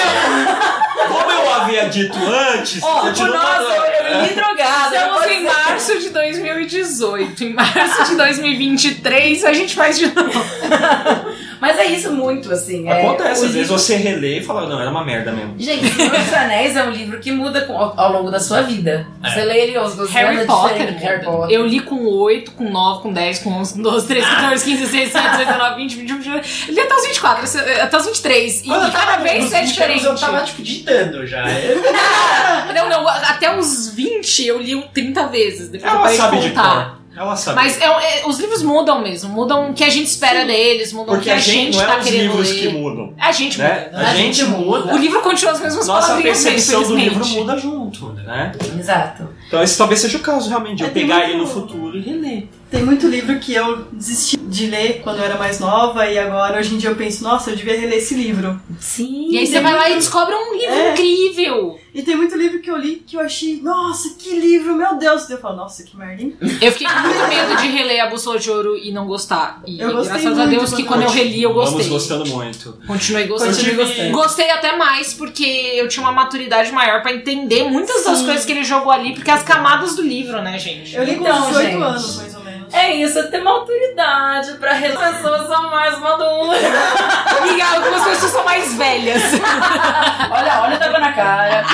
[1.08, 4.96] Como eu havia dito antes, por continua nossa, eu, eu li drogada.
[4.96, 5.42] Estamos em ser.
[5.44, 7.44] março de 2018.
[7.44, 10.32] Em março de 2023 a gente faz de novo.
[11.60, 12.88] Mas é isso muito, assim.
[12.88, 15.56] é, Acontece, o às vezes livro- você relê e fala, não, era uma merda mesmo.
[15.58, 18.62] Gente, Senhor dos Anéis é um livro que muda com- ao, ao longo da sua
[18.62, 19.06] vida.
[19.24, 20.98] Você lê ele aos 12 Harry anos, é Potter.
[21.00, 21.56] Harry Potter.
[21.56, 24.78] Eu li com 8, com 9, com 10, com 11, com 12, 13, 14, 15,
[24.82, 26.64] 16, 17, 18, 19, 20, 21, 22.
[26.68, 28.62] Eu li até os 24, até os 23.
[28.62, 30.06] E, Quando eu cada tava vez é 20 diferente.
[30.08, 31.44] anos, Eu tava, tipo, ditando já.
[32.74, 35.70] Não, não, até os 20 eu li um 30 vezes.
[35.70, 36.97] Depois eu Ela parei sabe de de contar.
[37.18, 37.56] Ela sabe.
[37.56, 41.16] Mas é- é- os livros mudam mesmo, mudam o que a gente espera deles, mudam
[41.16, 42.60] Porque o que a gente não tá é os querendo livros ler.
[42.60, 43.14] que mudam.
[43.20, 43.90] A gente Né?
[43.92, 44.08] muda.
[44.08, 44.94] A gente muda.
[44.94, 48.52] O livro continua as mesmas Nossa palavrinhas, percepção do livro muda junto, né?
[48.80, 49.30] Exato.
[49.48, 51.98] Então esse talvez seja o caso, realmente, de É, eu pegar muito- ele no futuro
[51.98, 52.27] e reler.
[52.70, 56.60] Tem muito livro que eu desisti de ler quando eu era mais nova e agora
[56.60, 58.60] hoje em dia eu penso, nossa, eu devia reler esse livro.
[58.80, 59.30] Sim.
[59.32, 60.92] E aí você vai lá e descobre um livro É.
[60.92, 61.80] incrível.
[61.94, 65.30] E tem muito livro que eu li que eu achei, nossa, que livro, meu Deus.
[65.30, 66.36] Eu falo, nossa, que merda, hein?
[66.62, 69.62] Eu fiquei com muito medo de reler a Bússola de Ouro e não gostar.
[69.66, 71.78] E Eu gostei graças a Deus que quando eu reli eu gostei.
[71.78, 72.78] Vamos gostando muito.
[72.86, 73.56] Continuei gostando.
[73.56, 74.12] Continue gostando.
[74.12, 78.26] Gostei até mais porque eu tinha uma maturidade maior pra entender muitas das Sim.
[78.26, 80.94] coisas que ele jogou ali, porque as camadas do livro, né, gente?
[80.96, 81.82] Eu li com Então, 18 gente.
[81.84, 82.36] anos, mais
[82.72, 84.72] É isso, é ter maturidade pra.
[84.72, 86.62] As pessoas são mais maduras.
[87.40, 89.24] Amiga, algumas pessoas são mais velhas.
[90.32, 91.66] olha, olha o tapa na cara.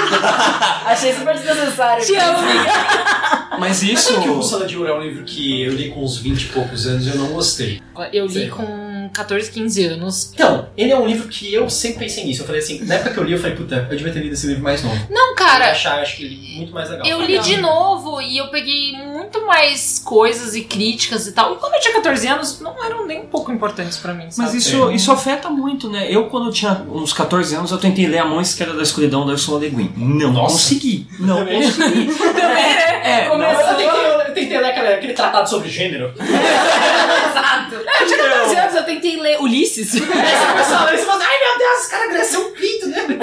[0.85, 2.05] Achei super desnecessário.
[2.05, 2.71] Te amo, amiga.
[3.59, 4.19] Mas isso.
[4.21, 6.45] que o Bússola de Ouro é um livro que eu li com uns 20 e
[6.47, 7.81] poucos anos e eu não gostei.
[8.11, 8.49] Eu li Sei.
[8.49, 8.82] com
[9.13, 10.31] 14, 15 anos.
[10.33, 12.41] Então, ele é um livro que eu sempre pensei nisso.
[12.41, 14.33] Eu falei assim, na época que eu li, eu falei, puta, eu devia ter lido
[14.33, 14.95] esse livro mais novo.
[15.09, 17.05] Não, Eu cara, achar, acho que ele muito mais legal.
[17.05, 21.53] Eu li de novo e eu peguei muito mais coisas e críticas e tal.
[21.53, 24.49] E quando eu tinha 14 anos, não eram nem um pouco importantes pra mim, sabe?
[24.49, 26.07] Mas isso, isso afeta muito, né?
[26.09, 29.25] Eu, quando eu tinha uns 14 anos, eu tentei ler A Mão Esquerda da Escuridão
[29.25, 29.91] da Ursula Le Guin.
[29.97, 30.53] Não Nossa.
[30.53, 31.07] consegui.
[31.19, 31.61] Não Também.
[31.63, 32.09] consegui.
[33.03, 36.13] É, Não, não, eu tentei, eu tentei ler aquele, aquele tratado sobre gênero.
[36.19, 37.75] Exato.
[37.75, 39.93] Eu tinha 14 anos, eu tentei ler Ulisses.
[39.95, 42.87] Aí você começa a ler e fala, ai meu Deus, esse cara cresceu um pinto,
[42.87, 43.07] né?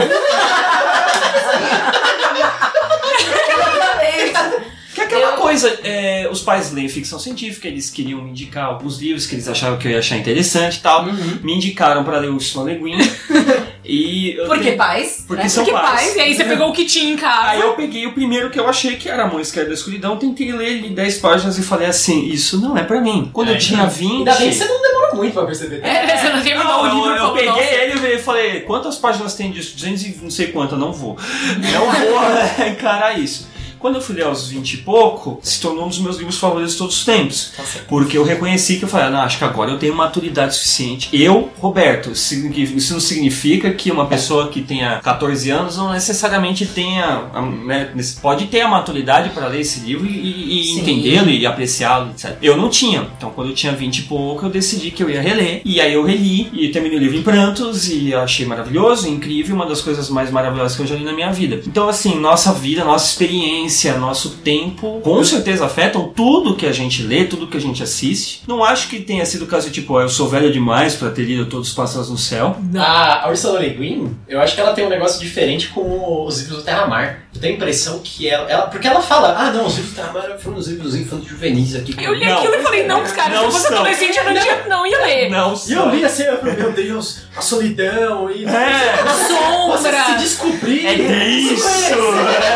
[4.92, 8.64] Que é aquela Eu- coisa, é, os pais leem ficção científica, eles queriam me indicar
[8.64, 11.04] alguns livros que eles achavam que eu ia achar interessante e tal.
[11.04, 12.98] Me indicaram pra ler Ursula Le Guin.
[13.90, 15.24] E eu Porque tenho- pais.
[15.26, 15.48] Porque né?
[15.48, 15.90] são Que pais.
[16.02, 16.16] paz.
[16.16, 17.48] E aí você pegou o que tinha em casa.
[17.48, 20.16] Aí eu peguei o primeiro que eu achei que era A Mão Esquerda da Escuridão,
[20.16, 23.30] tentei ler ele 10 páginas e falei assim, isso não é pra mim.
[23.32, 24.10] Quando É, eu tinha 20...
[24.18, 25.80] Ainda bem que você não demorou muito pra perceber.
[25.84, 28.96] É, você não terminou Não, o livro eu, eu peguei "Nossa." ele e falei, quantas
[28.96, 29.74] páginas tem disso?
[29.76, 31.16] 200 e não sei quantas, não vou.
[31.58, 33.48] Não vou encarar isso.
[33.80, 36.72] Quando eu fui ler aos 20 e pouco, se tornou um dos meus livros favoritos
[36.72, 37.52] de todos os tempos.
[37.88, 41.08] Porque eu reconheci que eu falei, ah, não, acho que agora eu tenho maturidade suficiente.
[41.12, 47.22] Eu, Roberto, isso não significa que uma pessoa que tenha 14 anos não necessariamente tenha,
[47.64, 52.36] né, pode ter a maturidade para ler esse livro e, e entendê-lo e apreciá-lo, etc.
[52.42, 53.08] Eu não tinha.
[53.16, 55.62] Então, quando eu tinha 20 e pouco, eu decidi que eu ia reler.
[55.64, 59.64] E aí eu reli e terminei o livro em prantos e achei maravilhoso, incrível, uma
[59.64, 61.62] das coisas mais maravilhosas que eu já li na minha vida.
[61.66, 66.72] Então, assim, nossa vida, nossa experiência, experiência, nosso tempo, com certeza afetam tudo que a
[66.72, 68.42] gente lê, tudo que a gente assiste.
[68.46, 71.10] Não acho que tenha sido o caso de tipo, "Ah, eu sou velho demais pra
[71.10, 72.56] ter lido Todos os Pássaros no Céu.
[72.76, 76.58] A Ursula Le Guin, eu acho que ela tem um negócio diferente com os livros
[76.58, 77.20] do Terra-Mar.
[77.34, 79.96] Eu tenho a impressão que ela, ela- Porque ela fala, ah não, os livros do
[79.96, 81.94] Terra-Mar foram os livros infantos juvenis aqui.
[82.02, 82.38] Eu li Não.
[82.38, 83.76] aquilo e falei, não, cara, Não se fosse são.
[83.78, 85.30] adolescente eu não, tinha, não ia ler.
[85.30, 88.44] Não, E eu li assim, eu falei, meu Deus, a solidão e...
[88.44, 89.02] É.
[89.06, 90.04] Você Sombra.
[90.06, 90.86] se descobrir.
[90.86, 91.64] É isso!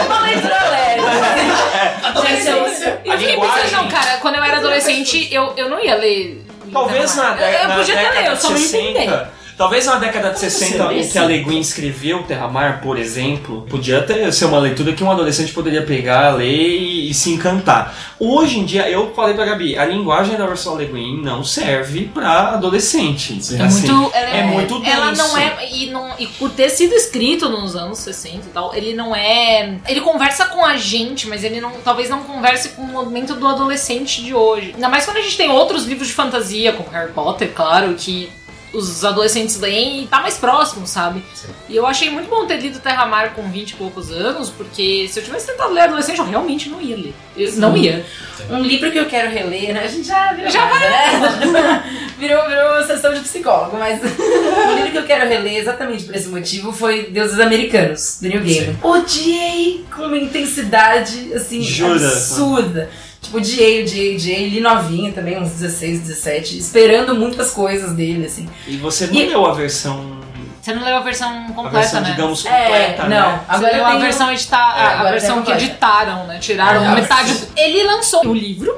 [0.07, 0.93] Uma leitura leve.
[2.05, 3.00] Adolescência.
[3.05, 6.44] Eu fiquei linguagem- pensando, não, cara, quando eu era adolescente, eu, eu não ia ler.
[6.72, 9.34] Talvez na, Eu- Eu podia ter década lido, eu só não 60.
[9.57, 11.26] Talvez na década de 60, lê, em que a sim.
[11.28, 15.82] Le Guin escreveu Terra-Mar, por exemplo, podia ter, ser uma leitura que um adolescente poderia
[15.82, 17.94] pegar, ler e, e se encantar.
[18.18, 22.11] Hoje em dia, eu falei pra Gabi, a linguagem da Ursula Le Guin não serve
[22.12, 23.42] pra adolescente.
[23.42, 23.61] Sim.
[23.61, 25.22] É Assim, muito, ela é muito Ela denso.
[25.22, 25.68] não é.
[25.70, 29.76] E, não, e por ter sido escrito nos anos 60 e tal, ele não é.
[29.86, 31.70] Ele conversa com a gente, mas ele não.
[31.84, 34.72] Talvez não converse com o movimento do adolescente de hoje.
[34.74, 38.28] Ainda mais quando a gente tem outros livros de fantasia, como Harry Potter, claro, que
[38.75, 41.22] os adolescentes leem e tá mais próximo, sabe?
[41.68, 45.09] E eu achei muito bom ter lido Terra Mar com 20 e poucos anos, porque
[45.09, 47.14] se eu tivesse tentado ler adolescente, eu realmente não ia ler.
[47.37, 48.05] Eu não ia.
[48.51, 49.85] Um livro que eu quero reler, né?
[49.85, 52.12] A gente já virou, Já casa, né?
[52.18, 56.29] virou, virou sessão de psicólogo, mas um livro que eu quero reler exatamente por esse
[56.29, 58.77] motivo foi Deuses Americanos, do Neil Gaiman.
[58.83, 61.95] Odiei com uma intensidade, assim, Jura?
[61.95, 62.91] absurda.
[63.25, 64.49] Tipo, odiei, odiei, odiei.
[64.49, 68.49] Li novinha também, uns 16, 17, esperando muitas coisas dele, assim.
[68.66, 70.22] E você não E- leu a versão,
[70.61, 72.11] Você não leu a versão a completa, versão né?
[72.11, 73.09] digamos, É, completa, não.
[73.09, 73.41] né?
[73.47, 75.62] Você Agora leu eu a versão editada, É, a agora versão que completa.
[75.64, 76.39] editaram, né?
[76.39, 77.49] Tiraram É, metade.
[77.57, 78.75] Ele lançou o livro,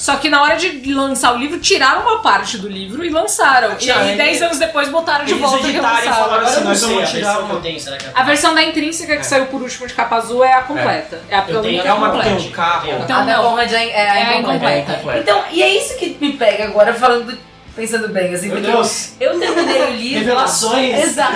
[0.00, 3.76] só que na hora de lançar o livro, tiraram uma parte do livro e lançaram.
[3.78, 6.34] E aí, 10 anos depois, botaram de Eles volta e relançaram.
[6.40, 7.54] assim, nós sei, vamos a tirar versão que uma...
[7.54, 10.54] eu tenho, é A versão da intrínseca que saiu por último de capa azul é
[10.54, 11.20] a completa.
[11.28, 12.88] É, a Eu tenho- É uma que tem um carro.
[13.02, 13.58] Então, a da não.
[13.58, 14.32] É, é, É a a.
[14.32, 15.00] É incompleta.
[15.18, 17.36] Então, e é isso que me pega agora, falando,
[17.80, 19.12] pensando bem, assim, Meu porque Deus.
[19.18, 20.18] eu terminei o livro.
[20.20, 20.98] Revelações.
[21.04, 21.32] Exato.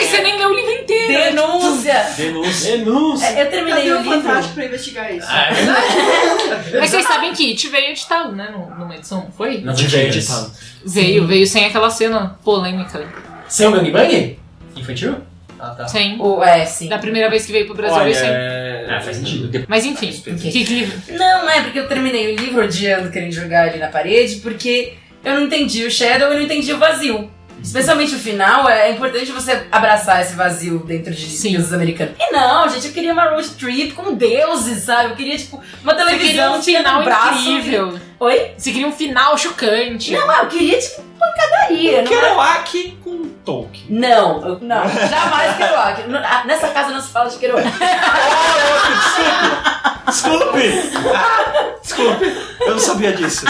[0.00, 1.12] Você nem leu o livro inteiro.
[1.36, 2.06] Denúncia.
[2.16, 2.76] Denúncia.
[2.78, 3.26] Denúncia.
[3.26, 4.22] É, Eu terminei Cadê o o livro.
[4.22, 5.26] Fantástico pra investigar isso?
[5.28, 6.78] Ah, é.
[6.80, 8.48] Mas vocês sabem que It veio editado, né?
[8.52, 9.58] num- Numa edição, não foi?
[9.60, 10.50] Não Tiver tinha editado.
[10.84, 13.06] Veio, veio sem aquela cena polêmica.
[13.48, 14.38] Sem o gangbang?
[14.76, 15.16] Infantil?
[15.58, 15.86] Ah, tá.
[15.86, 16.18] Sem.
[16.20, 16.88] O, é, sim.
[16.88, 18.28] Da primeira vez que veio pro Brasil, Olha, veio sem.
[18.30, 18.86] é...
[18.88, 19.64] Ah, faz sentido.
[19.68, 20.98] Mas enfim, que livro?
[21.18, 24.94] Não, não é porque eu terminei o livro odiando, querendo jogar ali na parede, porque
[25.24, 27.30] eu não entendi o Shadow e não entendi o vazio.
[27.62, 31.52] Especialmente o final, é importante você abraçar esse vazio dentro de Sim.
[31.52, 32.14] deuses americanos.
[32.18, 35.10] E não, gente, eu queria uma road trip com deuses, sabe?
[35.10, 37.50] Eu queria, tipo, uma Você queria televisão um final no braço.
[37.50, 38.00] incrível.
[38.18, 38.52] Oi?
[38.56, 40.10] Você queria um final chocante.
[40.10, 42.00] Não, eu queria, tipo, pancadaria.
[42.02, 43.84] Não, era- Kerouac com Tolkien.
[43.90, 46.08] não, eu- não, jamais Kerouac.
[46.08, 47.66] Não, ah, Nessa casa não se fala de Kerouac.
[50.06, 50.90] Desculpe!
[51.82, 53.44] Desculpe, eu não sabia disso.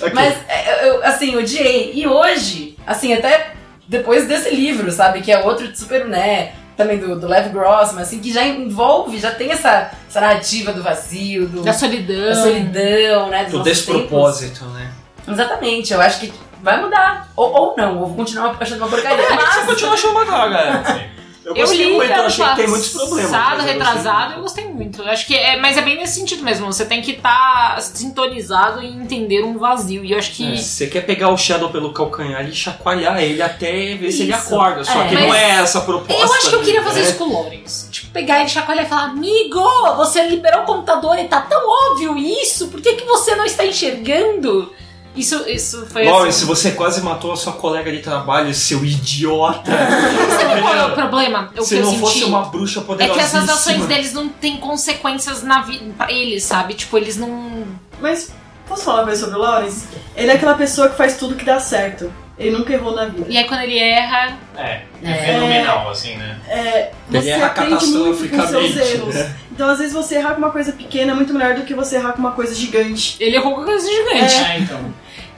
[0.00, 0.12] Ok.
[0.14, 1.92] Mas, é, eu, assim, odiei.
[1.94, 3.54] E hoje, assim, até
[3.88, 5.20] depois desse livro, sabe?
[5.20, 6.52] Que é outro de super, né?
[6.76, 10.82] Também do, do Lev Grossman, assim, que já envolve, já tem essa, essa narrativa do
[10.82, 12.28] vazio, do, Da solidão.
[12.30, 13.44] da solidão, né?
[13.44, 14.90] Do despropósito, né?
[15.16, 15.40] tempos.
[15.40, 16.32] Exatamente, eu acho que
[16.62, 17.28] vai mudar.
[17.36, 19.24] Ou, ou não, ou vou continuar achando uma porcaria.
[19.24, 20.82] Você Mas, continua achando uma droga.
[21.44, 23.30] Eu Eu gostei li muito, eu achei que tem muitos problemas.
[23.30, 25.02] passado, eu retrasado, eu gostei muito.
[25.02, 26.64] Eu acho que é, mas é bem nesse sentido mesmo.
[26.66, 30.04] Você tem que estar sintonizado e entender um vazio.
[30.04, 33.94] E eu acho que Você quer pegar o Shadow pelo calcanhar e chacoalhar ele até
[33.94, 34.54] ver se ele Isso.
[34.54, 34.84] acorda.
[34.84, 35.08] Só É.
[35.08, 36.22] que não é essa a proposta.
[36.22, 37.08] Eu acho que eu queria fazer né?
[37.08, 37.90] isso com o Lawrence.
[37.90, 39.60] Tipo, pegar ele, chacoalhar e falar: Amigo,
[39.96, 43.64] você liberou o computador e tá tão óbvio isso, por que, que você não está
[43.66, 44.72] enxergando?
[45.14, 46.46] Isso, isso foi Lawrence, assim.
[46.46, 49.70] você quase matou a sua colega de trabalho, seu idiota.
[50.40, 51.50] Sabe qual é o problema?
[51.56, 53.28] O Se que eu não senti fosse uma bruxa é poderosíssima.
[53.30, 56.74] que essas ações deles não têm consequências na vida pra eles, sabe?
[56.74, 57.64] Tipo, eles não.
[58.00, 58.32] Mas,
[58.68, 59.86] posso falar uma coisa sobre o Lawrence?
[60.16, 62.12] Ele é aquela pessoa que faz tudo que dá certo.
[62.36, 63.26] Ele nunca errou na vida.
[63.28, 64.36] E aí quando ele erra.
[64.56, 65.10] É, É.
[65.12, 66.36] é fenomenal, assim, né?
[66.48, 69.14] É, Ele você erra aprende muito com seus erros.
[69.14, 69.36] né?
[69.52, 71.94] Então, às vezes, você errar com uma coisa pequena é muito melhor do que você
[71.94, 73.16] errar com uma coisa gigante.
[73.20, 74.34] Ele errou com coisa gigante.
[74.34, 74.80] É, então.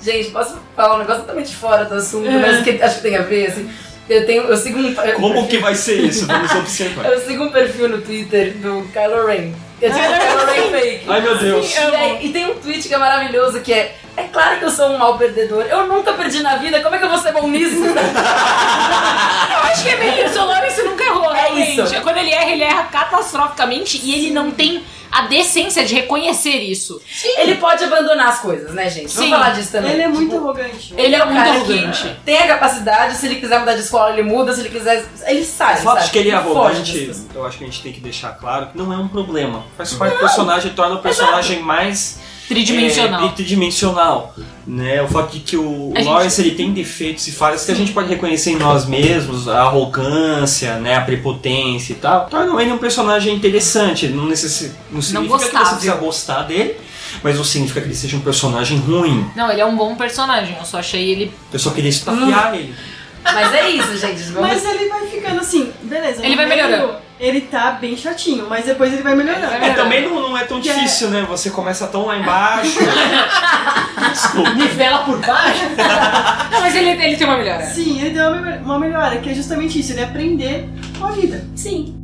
[0.00, 2.38] Gente, posso falar um negócio totalmente fora do assunto, É.
[2.38, 3.70] mas que acho que tem a ver, assim.
[4.08, 4.94] Eu tenho, eu sigo um.
[5.16, 6.26] Como que vai ser isso?
[6.26, 7.06] Vamos observar.
[7.10, 9.52] Eu sigo um perfil no Twitter do Kylo Ren.
[9.80, 11.04] Que é tipo Kylo Ren fake.
[11.08, 11.74] Ai meu Deus.
[12.22, 14.88] E, e tem um tweet que é maravilhoso que é É claro que eu sou
[14.90, 15.62] um mau perdedor.
[15.64, 17.82] Eu nunca perdi na vida, como é que eu vou ser bom nisso?
[17.84, 21.80] Eu acho que é bem isso, o Lawrence nunca errou, É realmente.
[21.82, 22.00] isso.
[22.02, 27.00] Quando ele erra, ele erra catastroficamente e ele não tem a decência de reconhecer isso.
[27.38, 29.10] Ele pode abandonar as coisas, né, gente?
[29.10, 29.16] Sim.
[29.30, 29.92] Vamos falar disso também.
[29.92, 30.94] Ele é muito Tipo, arrogante.
[30.96, 32.02] Ele é um muito cara arrogante.
[32.02, 35.04] que tem a capacidade, se ele quiser mudar de escola, ele muda, se ele quiser.
[35.26, 35.74] Ele sai.
[35.74, 36.04] O fato sabe?
[36.06, 38.78] de que ele é arrogante, eu acho que a gente tem que deixar claro que
[38.78, 39.64] não é um problema.
[39.76, 42.18] Faz parte do personagem, torna o personagem mais
[42.48, 43.26] Tridimensional.
[43.26, 44.34] É, tridimensional.
[44.66, 45.00] Né?
[45.02, 47.74] O fato de que o A gente- Lawrence ele tem defeitos e falhas que a
[47.74, 50.96] gente pode reconhecer em nós mesmos, a arrogância, né?
[50.96, 54.08] a prepotência e tal, tornam ele um personagem interessante.
[54.08, 54.72] Não, necessi...
[54.90, 56.76] não significa que você precisa gostar dele,
[57.22, 59.28] mas não significa que ele seja um personagem ruim.
[59.36, 60.56] Não, ele é um bom personagem.
[60.58, 61.32] Eu só achei ele.
[61.52, 62.74] Eu só queria estapear ele.
[63.34, 64.22] Mas é isso, gente.
[64.24, 64.48] Vamos...
[64.48, 66.24] Mas ele vai ficando assim, beleza.
[66.24, 66.94] Ele vai meio, melhorando.
[67.18, 69.46] Ele tá bem chatinho, mas depois ele vai melhorando.
[69.46, 71.24] É, também não, não é tão Que é- difícil, né?
[71.28, 72.78] Você começa tão lá embaixo.
[74.12, 74.50] Desculpa.
[74.54, 75.62] Nivela por baixo.
[76.50, 77.64] Não, mas ele, ele tem uma melhora.
[77.66, 80.68] Sim, ele deu uma melhora- uma melhora, que é justamente isso, ele aprender
[80.98, 81.42] com a vida.
[81.56, 81.98] Sim.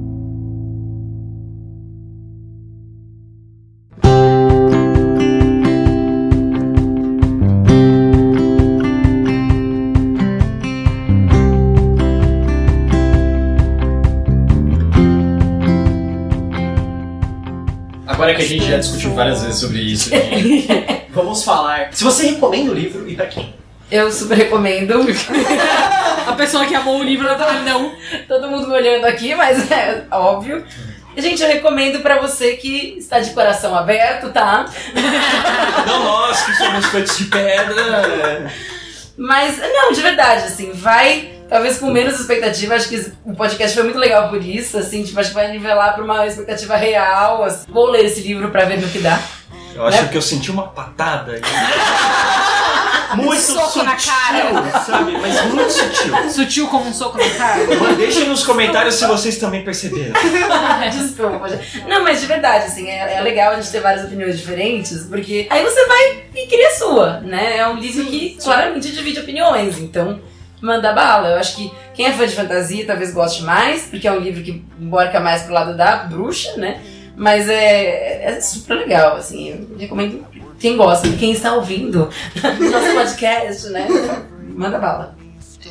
[18.53, 20.69] Gente já discutiu várias vezes sobre isso, gente,
[21.11, 21.89] vamos falar.
[21.93, 23.55] Se você recomenda o livro e pra quem?
[23.91, 25.05] Eu super recomendo.
[26.27, 27.93] A pessoa que amou o livro, ela tá não.
[28.27, 30.65] Todo mundo me olhando aqui, mas é óbvio.
[31.15, 34.65] Gente, eu recomendo pra você que está de coração aberto, tá?
[35.87, 38.51] Não nós que somos feitos de pedra.
[39.19, 42.75] Mas, não, de verdade, assim, vai talvez com menos expectativa.
[42.75, 45.95] Acho que o podcast foi muito legal por isso, assim, tipo, acho que vai nivelar
[45.95, 47.45] pra uma expectativa real.
[47.45, 47.67] assim.
[47.71, 49.21] Vou ler esse livro pra ver no que dá.
[49.75, 50.09] Eu acho Né?
[50.09, 51.41] que eu senti uma patada.
[53.15, 54.81] Muito soco sutil, na cara.
[54.87, 55.13] sabe?
[55.19, 56.31] Mas muito sutil.
[56.31, 57.61] Sutil como um soco na cara.
[57.95, 60.15] Deixem nos comentários se vocês também perceberam.
[60.91, 61.85] Desculpa, gente.
[61.87, 65.47] Não, mas de verdade, assim, é, é legal a gente ter várias opiniões diferentes, porque
[65.51, 67.59] aí você vai e cria a sua, né?
[67.59, 70.19] É um livro que claramente divide opiniões, então
[70.63, 71.31] manda bala.
[71.31, 74.43] Eu acho que quem é fã de fantasia talvez goste mais, porque é um livro
[74.43, 76.81] que embarca mais pro lado da bruxa, né?
[77.15, 80.25] Mas é, é super legal, assim, eu recomendo
[80.59, 82.09] quem gosta, quem está ouvindo
[82.43, 83.87] nosso podcast, né?
[84.55, 85.15] Manda bala.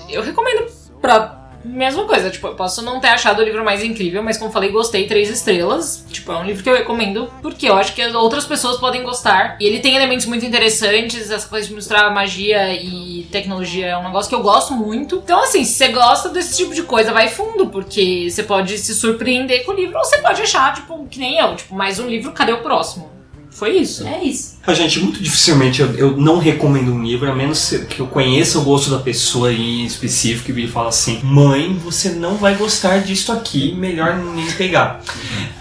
[0.10, 0.66] Eu recomendo
[1.02, 1.41] pra.
[1.64, 4.72] Mesma coisa, tipo, eu posso não ter achado o livro mais incrível, mas como falei,
[4.72, 6.06] gostei três estrelas.
[6.10, 9.58] Tipo, é um livro que eu recomendo porque eu acho que outras pessoas podem gostar.
[9.60, 14.04] E ele tem elementos muito interessantes, essa coisa de misturar magia e tecnologia é um
[14.04, 15.22] negócio que eu gosto muito.
[15.24, 18.94] Então, assim, se você gosta desse tipo de coisa, vai fundo, porque você pode se
[18.94, 22.08] surpreender com o livro, ou você pode achar, tipo, que nem eu, tipo, mais um
[22.08, 23.21] livro, cadê o próximo?
[23.52, 24.08] Foi isso.
[24.08, 24.58] É isso.
[24.66, 28.58] Ah, Gente, muito dificilmente eu, eu não recomendo um livro, a menos que eu conheça
[28.58, 33.00] o gosto da pessoa em específico e ele fala assim: Mãe, você não vai gostar
[33.00, 35.02] disso aqui, melhor nem pegar.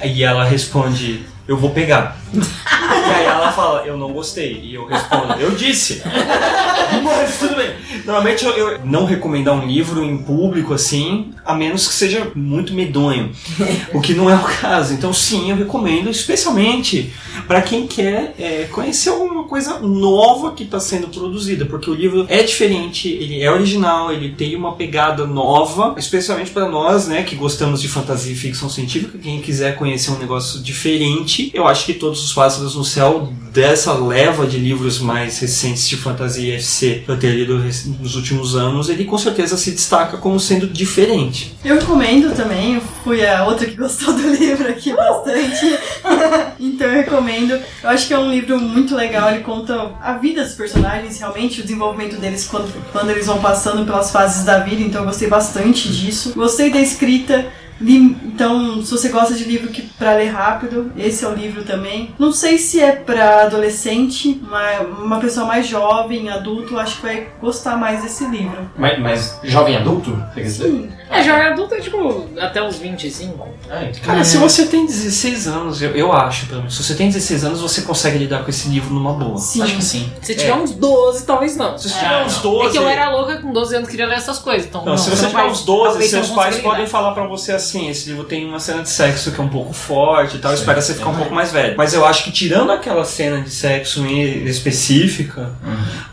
[0.05, 2.17] E ela responde: Eu vou pegar.
[2.33, 4.61] e aí ela fala: Eu não gostei.
[4.63, 6.01] E eu respondo: Eu disse.
[7.03, 7.71] Mas tudo bem.
[8.05, 12.73] Normalmente eu, eu não recomendar um livro em público assim, a menos que seja muito
[12.73, 13.33] medonho.
[13.93, 14.95] o que não é o caso.
[14.95, 17.13] Então, sim, eu recomendo, especialmente
[17.49, 22.27] para quem quer é, conhecer alguma coisa nova que está sendo produzida, porque o livro
[22.29, 27.35] é diferente, ele é original, ele tem uma pegada nova, especialmente para nós, né, que
[27.35, 29.19] gostamos de fantasia e ficção científica.
[29.19, 33.93] Quem quiser conhecer um negócio diferente, eu acho que todos os pássaros no céu dessa
[33.93, 37.59] leva de livros mais recentes de fantasia FC que eu tenho lido
[38.01, 41.57] nos últimos anos, ele com certeza se destaca como sendo diferente.
[41.65, 45.79] Eu recomendo também, eu fui a outra que gostou do livro aqui bastante.
[46.61, 47.53] então eu recomendo.
[47.83, 51.61] Eu acho que é um livro muito legal, ele conta a vida dos personagens, realmente,
[51.61, 55.29] o desenvolvimento deles quando, quando eles vão passando pelas fases da vida, então eu gostei
[55.29, 56.33] bastante disso.
[56.35, 57.47] Gostei da escrita.
[57.81, 61.63] Li- Então, se você gosta de livro que para ler rápido, esse é o livro
[61.65, 62.15] também.
[62.19, 67.29] Não sei se é para adolescente, mas uma pessoa mais jovem, adulto, acho que vai
[67.41, 68.71] gostar mais desse livro.
[68.77, 70.11] Mas, mas jovem adulto?
[70.47, 70.91] Sim.
[71.11, 73.47] É, jovem adulto é tipo até uns 25.
[73.69, 74.01] Ah, então.
[74.05, 77.45] Cara, se você tem 16 anos, eu, eu acho, pelo menos, se você tem 16
[77.45, 79.37] anos, você consegue lidar com esse livro numa boa.
[79.37, 79.63] Sim.
[79.63, 80.13] Acho que sim.
[80.23, 81.77] Se tiver uns 12, talvez não.
[81.77, 82.43] Se você Ah, tiver uns não.
[82.53, 82.67] 12.
[82.67, 84.67] É que eu era louca com 12 anos queria ler essas coisas.
[84.67, 87.27] Então, Não, se você não tiver uns 12, talvez seus eu pais podem falar pra
[87.27, 90.39] você assim: esse livro tem uma cena de sexo que é um pouco forte e
[90.41, 91.19] tal, espera você ficar um é.
[91.19, 91.75] pouco mais velho.
[91.77, 95.53] Mas eu acho que tirando aquela cena de sexo em- específica,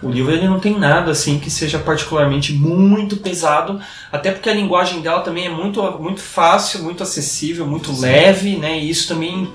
[0.01, 3.79] o livro ele não tem nada assim que seja particularmente muito pesado,
[4.11, 8.77] até porque a linguagem dela também é muito, muito fácil, muito acessível, muito leve, né?
[8.79, 9.49] E isso também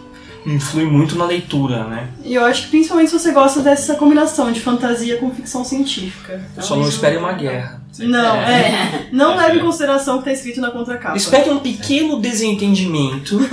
[0.46, 2.08] influi muito na leitura, né?
[2.24, 6.42] E eu acho que principalmente se você gosta dessa combinação de fantasia com ficção científica.
[6.56, 7.80] É um Só não espere uma guerra.
[7.98, 9.08] Não, é.
[9.12, 9.36] Não É.
[9.36, 11.16] leve em consideração o que tá escrito na contracapa.
[11.16, 13.38] Espere um pequeno desentendimento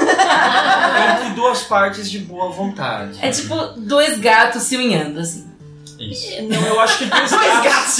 [1.14, 3.18] entre duas partes de boa vontade.
[3.22, 5.46] É tipo dois gatos se unhando, assim.
[6.00, 6.42] Isso.
[6.44, 7.98] Não, eu acho que dois gatos.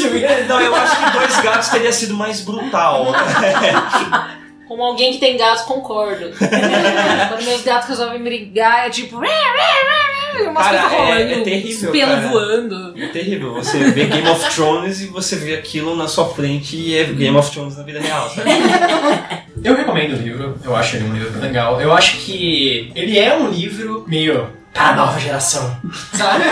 [0.48, 3.08] Não, eu acho que dois gatos teria sido mais brutal.
[4.70, 6.30] Como alguém que tem gatos, concordo.
[6.38, 9.18] Quando meus gatos resolvem brigar, é tipo.
[9.18, 9.28] Umas
[10.64, 11.34] Cara, coisas é- rolando.
[11.34, 12.28] é terrível, os pelos cara.
[12.28, 12.94] voando.
[13.04, 13.54] É terrível.
[13.56, 17.36] Você vê Game of Thrones e você vê aquilo na sua frente e é Game
[17.36, 18.48] of Thrones na vida real, sabe?
[19.64, 21.82] Eu recomendo o livro, eu acho ele um livro legal.
[21.82, 25.76] Eu acho que ele é um livro meio para a nova geração,
[26.14, 26.44] sabe?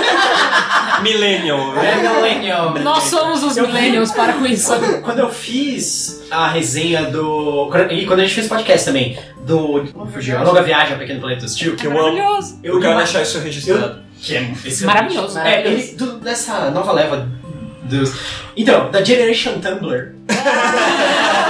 [1.03, 1.77] Millennial.
[1.77, 2.73] É millennial.
[2.79, 4.67] Nós somos os Eu vi- millennials, para com isso.
[4.67, 7.69] Quando, quando eu fiz a resenha do.
[7.91, 9.85] E quando a gente fez o podcast também, do.
[10.11, 12.17] Fugiu, a Longa Viagem ao Pequeno Planeta Hostil, que eu amo.
[12.17, 12.59] Maravilhoso.
[12.63, 14.01] Eu quero deixar isso registrado.
[14.19, 14.85] Que é excelente.
[14.85, 15.39] Maravilhoso.
[15.39, 17.27] É, ele, do- dessa nova leva
[17.83, 18.15] dos.
[18.57, 20.15] Então, da Generation Tumblr.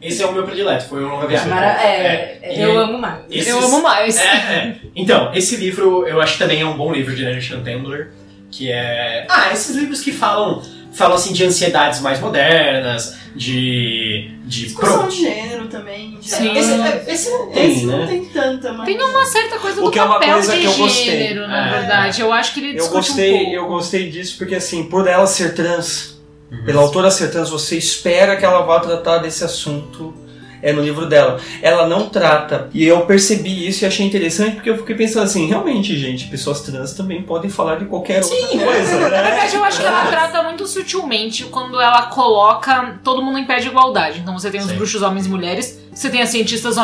[0.00, 1.48] Esse é o meu predileto, foi o Longa Viagem.
[1.48, 3.18] Mara- é, e eu amo mais.
[3.30, 4.16] esses- Eu amo mais.
[4.16, 4.76] É, é.
[4.94, 8.08] Então, esse livro eu acho que também é um bom livro de Generation Tumblr,
[8.50, 9.26] que é.
[9.28, 10.62] Ah, esses livros que falam.
[10.90, 14.30] Falam assim de ansiedades mais modernas, de.
[14.44, 16.14] de Discussão pro- de gênero também.
[16.14, 16.56] em Sim.
[16.56, 18.06] Esse, é- esse não tem, Esse não né?
[18.06, 18.86] tem tanta, mas...
[18.86, 21.04] Tem uma certa coisa O do que é uma papel coisa de que eu gostei.
[21.04, 21.78] gênero, na É.
[21.80, 22.20] verdade.
[22.22, 23.54] Eu acho que ele Eu discute gostei, um pouco.
[23.54, 26.17] eu gostei disso porque assim, por ela ser trans,
[26.64, 30.14] pela autora ser trans, você espera que ela vá tratar desse assunto
[30.62, 31.40] é no livro dela.
[31.62, 32.68] Ela não trata.
[32.72, 36.60] E eu percebi isso e achei interessante porque eu fiquei pensando assim, realmente, gente, pessoas
[36.62, 39.22] trans também podem falar de qualquer outra coisa, Na né?
[39.22, 43.60] verdade, eu acho que ela trata muito sutilmente quando ela coloca todo mundo em pé
[43.60, 44.20] de igualdade.
[44.20, 44.76] Então você tem os Sim.
[44.76, 46.76] bruxos homens e mulheres, você tem as cientistas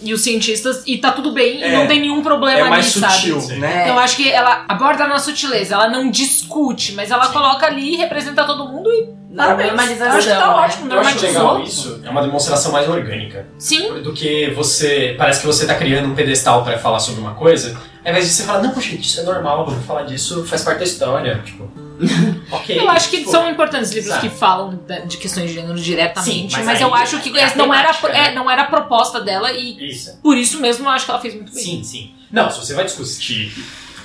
[0.00, 1.76] e os cientistas, e tá tudo bem, e É.
[1.76, 3.58] não tem nenhum problema É mais ali, sutil, sabe?
[3.60, 3.82] né?
[3.82, 7.96] Então, eu acho que ela aborda na sutileza, ela não discute, mas ela coloca ali,
[7.96, 9.68] representa todo mundo e parabéns.
[9.68, 10.54] Normalização, Eu acho que tá né?
[10.54, 12.00] ótimo, Eu acho legal isso.
[12.04, 13.46] É uma demonstração mais orgânica.
[13.58, 15.14] Sim, do que você.
[15.18, 18.32] Parece que você tá criando um pedestal pra falar sobre uma coisa, ao invés de
[18.32, 21.40] você falar, não, gente, isso é normal, vamos falar disso, faz parte da história.
[21.44, 21.68] Tipo.
[22.50, 22.78] ok.
[22.78, 24.28] eu acho que tipo, são importantes livros Exato.
[24.28, 27.72] que falam de questões de gênero diretamente, Sim, mas mas, eu acho que é não,
[27.72, 28.34] era, é, né?
[28.34, 30.18] não era a proposta dela e Isso.
[30.22, 31.62] por isso mesmo eu acho que ela fez muito bem.
[31.64, 32.10] Sim, sim.
[32.30, 33.52] Não, se você vai discutir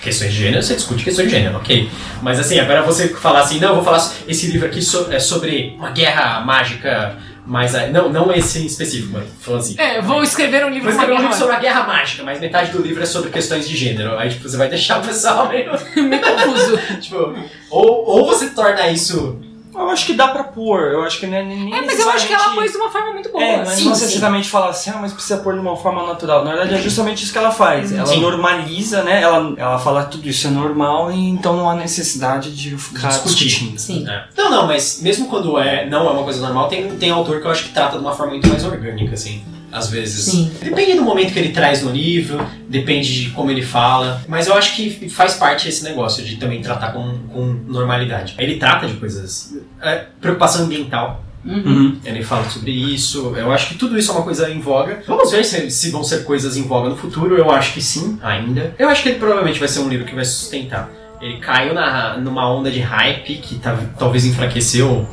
[0.01, 1.89] questões de gênero, você discute questões de gênero, ok.
[2.21, 5.19] Mas assim, agora você falar assim, não, eu vou falar esse livro aqui so- é
[5.19, 7.17] sobre uma guerra mágica,
[7.47, 9.75] mas não, não esse em específico, mas falando assim.
[9.77, 12.71] É, vou escrever um livro Vou escrever um livro sobre a guerra mágica, mas metade
[12.71, 14.17] do livro é sobre questões de gênero.
[14.19, 15.71] Aí, tipo, você vai deixar o pessoal meio.
[15.95, 16.77] meio confuso.
[16.99, 17.33] tipo,
[17.69, 19.39] ou, ou você torna isso.
[19.78, 22.09] Eu acho que dá pra pôr, eu acho que não é nem É, mas eu
[22.09, 23.43] acho que ela pôs de uma forma muito boa.
[23.43, 26.43] É, mas Sim, não necessariamente fala assim, ah, mas precisa pôr de uma forma natural.
[26.43, 27.91] Na verdade, é justamente isso que ela faz.
[27.91, 28.21] Ela Sim.
[28.21, 29.21] normaliza, né?
[29.21, 33.78] Ela, ela fala tudo isso é normal e então não há necessidade de ficar discutindo.
[33.78, 34.07] Sim.
[34.07, 34.25] É.
[34.36, 37.47] Não, não, mas mesmo quando é, não é uma coisa normal, tem, tem autor que
[37.47, 39.43] eu acho que trata de uma forma muito mais orgânica, assim.
[39.78, 40.25] Às vezes.
[40.25, 40.51] Sim.
[40.61, 44.21] Depende do momento que ele traz no livro, depende de como ele fala.
[44.28, 48.36] Mas eu acho que faz parte esse negócio de também tratar com, com normalidade.
[48.38, 49.55] Ele trata de coisas.
[49.82, 51.23] é, preocupação ambiental.
[51.45, 51.97] Uhum.
[52.03, 53.34] Ele fala sobre isso.
[53.38, 55.01] Eu acho que tudo isso é uma coisa em voga.
[55.07, 57.38] Vamos ver se, se vão ser coisas em voga no futuro.
[57.38, 58.75] Eu acho que sim, ainda.
[58.78, 60.89] Eu acho que ele provavelmente vai ser um livro que vai sustentar.
[61.21, 65.07] Ele caiu na, numa onda de hype que tá- talvez enfraqueceu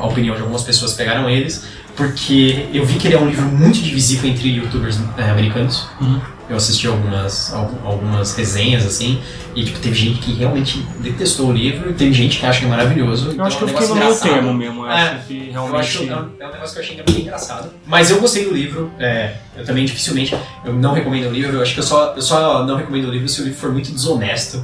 [0.00, 1.64] a opinião de algumas pessoas que pegaram eles.
[1.96, 5.86] Porque eu vi que ele é um livro muito divisivo entre youtubers é, americanos.
[6.00, 6.20] Uhum.
[6.48, 9.20] Eu assisti algumas, al- algumas resenhas assim,
[9.54, 12.66] e tipo, teve gente que realmente detestou o livro, e teve gente que acha que
[12.66, 13.34] é maravilhoso.
[13.36, 14.30] Eu acho que é eu um fiquei no engraçado.
[14.30, 14.84] termo mesmo.
[14.84, 16.12] Eu É, acho que eu acho, realmente.
[16.12, 17.70] é um é um negócio que eu achei bem engraçado.
[17.84, 18.92] Mas eu gostei do livro.
[19.00, 20.36] é, eu também dificilmente.
[20.64, 21.56] Eu não recomendo o livro.
[21.56, 23.72] Eu acho que eu só, eu só não recomendo o livro se o livro for
[23.72, 24.62] muito desonesto.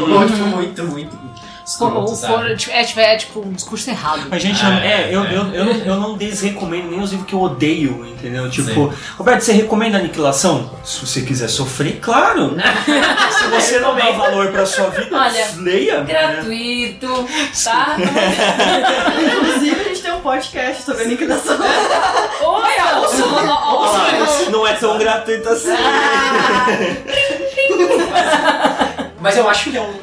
[0.00, 1.18] Ou tipo, muito, muito.
[1.66, 4.26] escroto, Ou for, tipo, é, tiver, tipo, um discurso errado.
[4.28, 5.34] Mas, gente, Ah, é, eu, é.
[5.34, 8.50] Eu, eu, não, eu não desrecomendo nem os livros que eu odeio, entendeu?
[8.50, 10.70] Tipo, Roberto, você recomenda Aniquilação?
[10.84, 12.54] Se você quiser sofrer, claro.
[13.38, 16.00] Se você não dá valor pra sua vida, Olha, leia.
[16.00, 16.12] né?
[16.12, 17.28] Gratuito,
[17.64, 17.96] tá?
[19.36, 21.56] Inclusive, a gente tem um podcast sobre a aniquilação.
[22.42, 23.24] Ouça.
[23.24, 25.70] Olha lá, não é tão gratuito assim.
[29.24, 29.94] Mas eu acho que é um.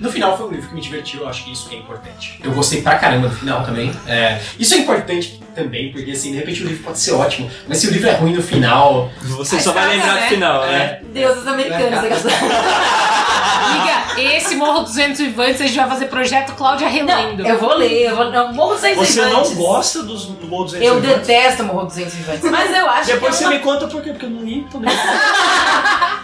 [0.00, 2.40] No final foi um livro que me divertiu, eu acho que isso que é importante.
[2.42, 3.92] Eu gostei pra caramba do final também.
[4.06, 7.78] É, isso é importante também, porque assim, de repente o livro pode ser ótimo, mas
[7.78, 9.12] se o livro é ruim no final.
[9.20, 10.28] Você só vai lembrar do né?
[10.28, 10.68] final, É.
[10.72, 11.00] né?
[11.12, 17.46] Deuses americanos, Amiga, Esse Morro dos Ventos Vivantes, a gente vai fazer projeto Cláudia relendo.
[17.46, 18.30] Eu vou ler, eu vou.
[18.30, 19.54] Não, Morro dos Ventos Você não Vivantes.
[19.54, 21.26] gosta dos, do Morro dos Eu Ventos Vivantes?
[21.26, 22.50] detesto Morro dos Ventos Vivantes.
[22.50, 23.54] Mas eu acho Depois que você é uma...
[23.56, 24.92] me conta por quê, porque eu não li, então não.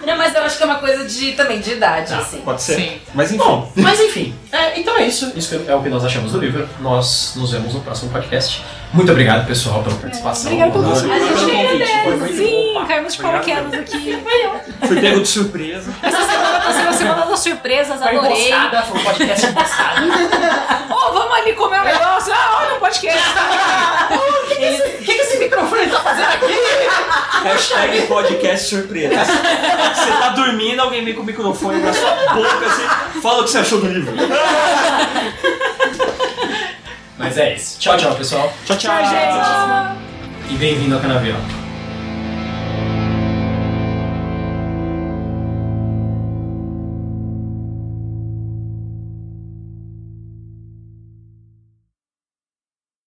[0.06, 2.40] Não, mas eu acho que é uma coisa de também de idade, Ah, assim.
[2.40, 2.76] pode ser.
[2.76, 3.00] Sim.
[3.14, 3.38] Mas enfim.
[3.44, 4.34] Bom, mas enfim.
[4.50, 5.32] É, então é isso.
[5.36, 6.68] Isso é o que nós achamos do livro.
[6.80, 8.64] Nós nos vemos no próximo podcast.
[8.92, 10.50] Muito obrigado, pessoal, pela participação.
[10.50, 12.18] Obrigado pelo Obrigado A gente convite.
[12.18, 12.86] Muito Sim, bom.
[12.86, 14.22] caímos de paraquedas aqui.
[14.86, 15.92] Fui pego de surpresa.
[16.02, 18.52] Essa semana tá sendo a semana das surpresas, Foi adorei.
[18.88, 20.06] foi um podcast emboscado.
[20.90, 22.32] Ô, vamos ali comer um negócio.
[22.32, 23.18] Ah, olha o podcast.
[24.58, 26.54] O que, que esse microfone tá fazendo aqui?
[27.44, 29.24] Hashtag podcast surpresa.
[29.24, 33.20] Você tá dormindo, alguém vem com o microfone na sua boca assim.
[33.20, 34.12] Fala o que você achou do livro.
[37.18, 37.78] Mas é isso.
[37.80, 38.52] Tchau, tchau, pessoal.
[38.64, 38.94] Tchau, tchau.
[38.96, 40.54] Tchau, gente.
[40.54, 41.38] E bem-vindo ao Canavial.